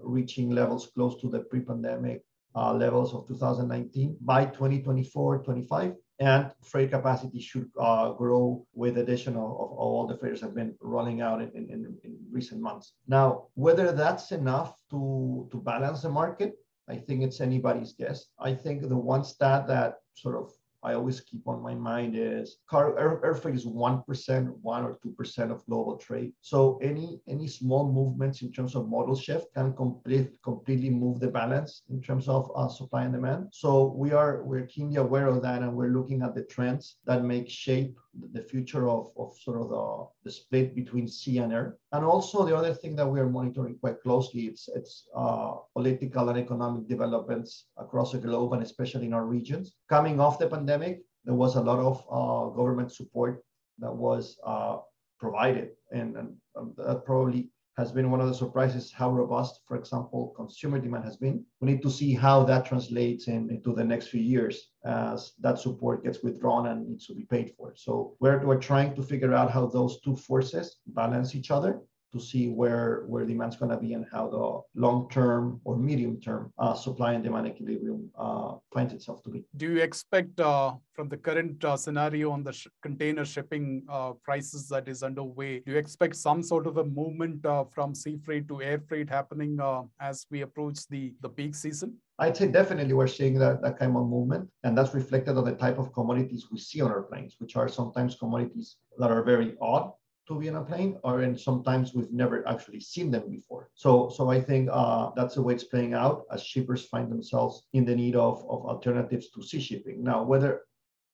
reaching 0.02 0.50
levels 0.50 0.90
close 0.94 1.20
to 1.20 1.28
the 1.28 1.40
pre 1.40 1.60
pandemic 1.60 2.24
uh, 2.54 2.72
levels 2.72 3.14
of 3.14 3.26
2019 3.26 4.16
by 4.20 4.44
2024 4.44 5.42
25 5.42 5.94
and 6.20 6.52
freight 6.62 6.90
capacity 6.90 7.40
should 7.40 7.68
uh, 7.80 8.12
grow 8.12 8.64
with 8.74 8.98
addition 8.98 9.34
of, 9.34 9.42
of, 9.42 9.72
all 9.72 10.06
the 10.06 10.16
freighters 10.16 10.40
have 10.40 10.54
been 10.54 10.74
rolling 10.80 11.20
out 11.20 11.42
in, 11.42 11.50
in, 11.54 11.96
in, 12.04 12.16
recent 12.30 12.60
months. 12.60 12.94
Now, 13.08 13.46
whether 13.54 13.90
that's 13.90 14.30
enough 14.30 14.76
to, 14.90 15.48
to 15.50 15.60
balance 15.60 16.02
the 16.02 16.10
market, 16.10 16.54
I 16.88 16.96
think 16.96 17.22
it's 17.22 17.40
anybody's 17.40 17.92
guess. 17.92 18.26
I 18.38 18.54
think 18.54 18.88
the 18.88 18.96
one 18.96 19.24
stat 19.24 19.66
that 19.68 19.96
sort 20.14 20.36
of 20.36 20.52
I 20.84 20.92
always 20.92 21.20
keep 21.20 21.48
on 21.48 21.62
my 21.62 21.74
mind 21.74 22.14
is 22.14 22.58
car 22.68 22.98
air, 22.98 23.18
air 23.24 23.34
freight 23.34 23.54
is 23.54 23.66
one 23.66 24.02
percent, 24.02 24.54
one 24.60 24.84
or 24.84 24.98
two 25.02 25.12
percent 25.12 25.50
of 25.50 25.64
global 25.64 25.96
trade. 25.96 26.34
So 26.42 26.78
any 26.82 27.20
any 27.26 27.48
small 27.48 27.90
movements 27.90 28.42
in 28.42 28.52
terms 28.52 28.74
of 28.74 28.86
modal 28.88 29.16
shift 29.16 29.46
can 29.54 29.72
complete 29.72 30.28
completely 30.42 30.90
move 30.90 31.20
the 31.20 31.28
balance 31.28 31.84
in 31.88 32.02
terms 32.02 32.28
of 32.28 32.52
uh, 32.54 32.68
supply 32.68 33.04
and 33.04 33.14
demand. 33.14 33.48
So 33.50 33.94
we 33.96 34.12
are 34.12 34.44
we're 34.44 34.66
keenly 34.66 34.96
aware 34.96 35.26
of 35.26 35.40
that, 35.40 35.62
and 35.62 35.74
we're 35.74 35.96
looking 35.98 36.20
at 36.20 36.34
the 36.34 36.44
trends 36.44 36.98
that 37.06 37.24
make 37.24 37.48
shape 37.48 37.96
the 38.32 38.42
future 38.42 38.88
of, 38.88 39.10
of 39.16 39.36
sort 39.38 39.60
of 39.60 39.68
the, 39.68 40.06
the 40.24 40.30
split 40.30 40.74
between 40.74 41.08
sea 41.08 41.38
and 41.38 41.52
air. 41.52 41.76
And 41.92 42.04
also 42.04 42.44
the 42.44 42.56
other 42.56 42.74
thing 42.74 42.96
that 42.96 43.06
we 43.06 43.20
are 43.20 43.28
monitoring 43.28 43.78
quite 43.78 44.00
closely, 44.02 44.42
it's, 44.42 44.68
it's 44.74 45.08
uh, 45.16 45.54
political 45.74 46.28
and 46.28 46.38
economic 46.38 46.88
developments 46.88 47.66
across 47.76 48.12
the 48.12 48.18
globe 48.18 48.52
and 48.52 48.62
especially 48.62 49.06
in 49.06 49.14
our 49.14 49.26
regions. 49.26 49.72
Coming 49.88 50.20
off 50.20 50.38
the 50.38 50.48
pandemic, 50.48 51.02
there 51.24 51.34
was 51.34 51.56
a 51.56 51.60
lot 51.60 51.78
of 51.78 52.04
uh, 52.10 52.54
government 52.54 52.92
support 52.92 53.42
that 53.78 53.94
was 53.94 54.38
uh, 54.46 54.78
provided 55.18 55.70
and, 55.90 56.16
and 56.16 56.36
um, 56.56 56.74
that 56.76 57.04
probably 57.04 57.50
has 57.76 57.90
been 57.90 58.10
one 58.10 58.20
of 58.20 58.28
the 58.28 58.34
surprises 58.34 58.92
how 58.92 59.10
robust, 59.10 59.60
for 59.66 59.76
example, 59.76 60.32
consumer 60.36 60.78
demand 60.78 61.04
has 61.04 61.16
been. 61.16 61.44
We 61.60 61.72
need 61.72 61.82
to 61.82 61.90
see 61.90 62.14
how 62.14 62.44
that 62.44 62.66
translates 62.66 63.26
in, 63.26 63.50
into 63.50 63.74
the 63.74 63.84
next 63.84 64.08
few 64.08 64.22
years 64.22 64.68
as 64.84 65.32
that 65.40 65.58
support 65.58 66.04
gets 66.04 66.22
withdrawn 66.22 66.68
and 66.68 66.88
needs 66.88 67.06
to 67.06 67.14
be 67.14 67.24
paid 67.24 67.52
for. 67.56 67.74
So 67.76 68.16
we're, 68.20 68.44
we're 68.46 68.60
trying 68.60 68.94
to 68.94 69.02
figure 69.02 69.34
out 69.34 69.50
how 69.50 69.66
those 69.66 70.00
two 70.02 70.16
forces 70.16 70.76
balance 70.86 71.34
each 71.34 71.50
other 71.50 71.80
to 72.14 72.20
see 72.20 72.48
where 72.48 73.04
where 73.06 73.24
demand's 73.26 73.56
going 73.56 73.70
to 73.70 73.76
be 73.76 73.92
and 73.92 74.06
how 74.10 74.24
the 74.36 74.80
long 74.80 75.08
term 75.10 75.60
or 75.64 75.76
medium 75.76 76.20
term 76.20 76.52
uh, 76.58 76.74
supply 76.74 77.12
and 77.12 77.24
demand 77.24 77.46
equilibrium 77.46 78.08
uh, 78.16 78.54
finds 78.72 78.92
itself 78.94 79.22
to 79.24 79.30
be. 79.30 79.44
Do 79.56 79.66
you 79.72 79.80
expect 79.82 80.40
uh, 80.40 80.74
from 80.94 81.08
the 81.08 81.16
current 81.16 81.62
uh, 81.64 81.76
scenario 81.76 82.30
on 82.30 82.44
the 82.44 82.52
sh- 82.52 82.68
container 82.82 83.24
shipping 83.24 83.82
uh, 83.88 84.12
prices 84.22 84.68
that 84.68 84.88
is 84.88 85.02
underway, 85.02 85.58
do 85.60 85.72
you 85.72 85.78
expect 85.78 86.14
some 86.16 86.42
sort 86.42 86.66
of 86.66 86.76
a 86.78 86.84
movement 86.84 87.44
uh, 87.44 87.64
from 87.64 87.94
sea 87.94 88.16
freight 88.24 88.46
to 88.48 88.62
air 88.62 88.80
freight 88.88 89.10
happening 89.10 89.58
as 90.00 90.26
we 90.30 90.42
approach 90.42 90.86
the 90.88 91.12
the 91.20 91.28
peak 91.28 91.54
season? 91.54 91.96
I'd 92.20 92.36
say 92.36 92.46
definitely 92.46 92.94
we're 92.94 93.08
seeing 93.08 93.36
that, 93.40 93.60
that 93.62 93.76
kind 93.76 93.96
of 93.96 94.06
movement, 94.06 94.48
and 94.62 94.78
that's 94.78 94.94
reflected 94.94 95.36
on 95.36 95.44
the 95.44 95.56
type 95.56 95.78
of 95.80 95.92
commodities 95.92 96.46
we 96.52 96.58
see 96.58 96.80
on 96.80 96.92
our 96.92 97.02
planes, 97.02 97.34
which 97.40 97.56
are 97.56 97.68
sometimes 97.68 98.14
commodities 98.14 98.76
that 98.98 99.10
are 99.10 99.24
very 99.24 99.56
odd 99.60 99.90
to 100.26 100.38
be 100.38 100.48
on 100.48 100.56
a 100.56 100.64
plane, 100.64 100.98
or 101.04 101.20
and 101.20 101.38
sometimes 101.38 101.94
we've 101.94 102.12
never 102.12 102.46
actually 102.48 102.80
seen 102.80 103.10
them 103.10 103.28
before. 103.28 103.70
So, 103.74 104.08
so 104.08 104.30
I 104.30 104.40
think 104.40 104.68
uh, 104.72 105.10
that's 105.16 105.34
the 105.34 105.42
way 105.42 105.54
it's 105.54 105.64
playing 105.64 105.94
out 105.94 106.24
as 106.32 106.42
shippers 106.42 106.86
find 106.86 107.10
themselves 107.10 107.66
in 107.72 107.84
the 107.84 107.94
need 107.94 108.16
of, 108.16 108.38
of 108.48 108.64
alternatives 108.64 109.30
to 109.30 109.42
sea 109.42 109.60
shipping. 109.60 110.02
Now, 110.02 110.22
whether 110.22 110.62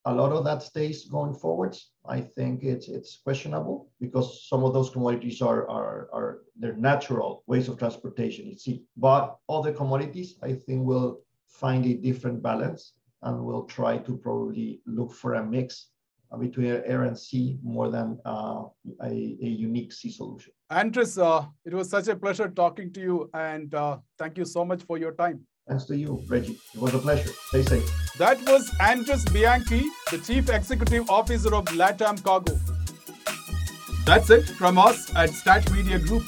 a 0.06 0.14
lot 0.14 0.32
of 0.32 0.44
that 0.44 0.62
stays 0.62 1.04
going 1.04 1.34
forwards, 1.34 1.90
I 2.06 2.20
think 2.20 2.62
it's 2.62 2.88
it's 2.88 3.20
questionable 3.22 3.90
because 4.00 4.48
some 4.48 4.64
of 4.64 4.72
those 4.72 4.90
commodities 4.90 5.42
are 5.42 5.68
are 5.68 6.08
are 6.12 6.42
their 6.56 6.76
natural 6.76 7.42
ways 7.46 7.68
of 7.68 7.78
transportation 7.78 8.48
at 8.50 8.60
sea. 8.60 8.84
But 8.96 9.36
other 9.48 9.72
commodities, 9.72 10.38
I 10.42 10.54
think, 10.54 10.86
will 10.86 11.20
find 11.48 11.84
a 11.84 11.94
different 11.94 12.42
balance 12.42 12.94
and 13.22 13.44
will 13.44 13.64
try 13.64 13.98
to 13.98 14.16
probably 14.16 14.80
look 14.86 15.12
for 15.12 15.34
a 15.34 15.44
mix 15.44 15.88
between 16.38 16.66
air 16.66 17.02
and 17.02 17.18
sea 17.18 17.58
more 17.62 17.90
than 17.90 18.18
uh, 18.24 18.64
a, 19.02 19.08
a, 19.08 19.46
unique 19.46 19.92
sea 19.92 20.10
solution. 20.10 20.52
Andres, 20.70 21.18
uh, 21.18 21.44
it 21.64 21.74
was 21.74 21.90
such 21.90 22.08
a 22.08 22.14
pleasure 22.14 22.48
talking 22.48 22.92
to 22.92 23.00
you, 23.00 23.30
and 23.34 23.74
uh, 23.74 23.98
thank 24.18 24.38
you 24.38 24.44
so 24.44 24.64
much 24.64 24.82
for 24.84 24.98
your 24.98 25.12
time. 25.12 25.40
Thanks 25.68 25.84
to 25.84 25.96
you, 25.96 26.22
Reji. 26.26 26.58
It 26.74 26.80
was 26.80 26.94
a 26.94 26.98
pleasure. 26.98 27.30
Stay 27.48 27.62
safe. 27.62 27.90
That 28.18 28.40
was 28.46 28.70
Andres 28.80 29.24
Bianchi, 29.26 29.84
the 30.10 30.18
Chief 30.18 30.48
Executive 30.48 31.08
Officer 31.10 31.54
of 31.54 31.64
LATAM 31.66 32.22
Cargo. 32.22 32.58
That's 34.04 34.30
it 34.30 34.48
from 34.48 34.78
us 34.78 35.14
at 35.14 35.30
Stat 35.30 35.70
Media 35.72 35.98
Group. 35.98 36.24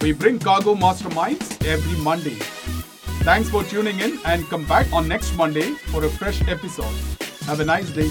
We 0.00 0.12
bring 0.12 0.38
cargo 0.38 0.74
masterminds 0.74 1.64
every 1.66 1.98
Monday. 2.02 2.36
Thanks 3.24 3.48
for 3.48 3.64
tuning 3.64 3.98
in 4.00 4.18
and 4.26 4.46
come 4.50 4.66
back 4.66 4.92
on 4.92 5.08
next 5.08 5.34
Monday 5.36 5.70
for 5.92 6.04
a 6.04 6.10
fresh 6.10 6.46
episode. 6.46 6.94
Have 7.46 7.60
a 7.60 7.64
nice 7.64 7.90
day. 7.90 8.10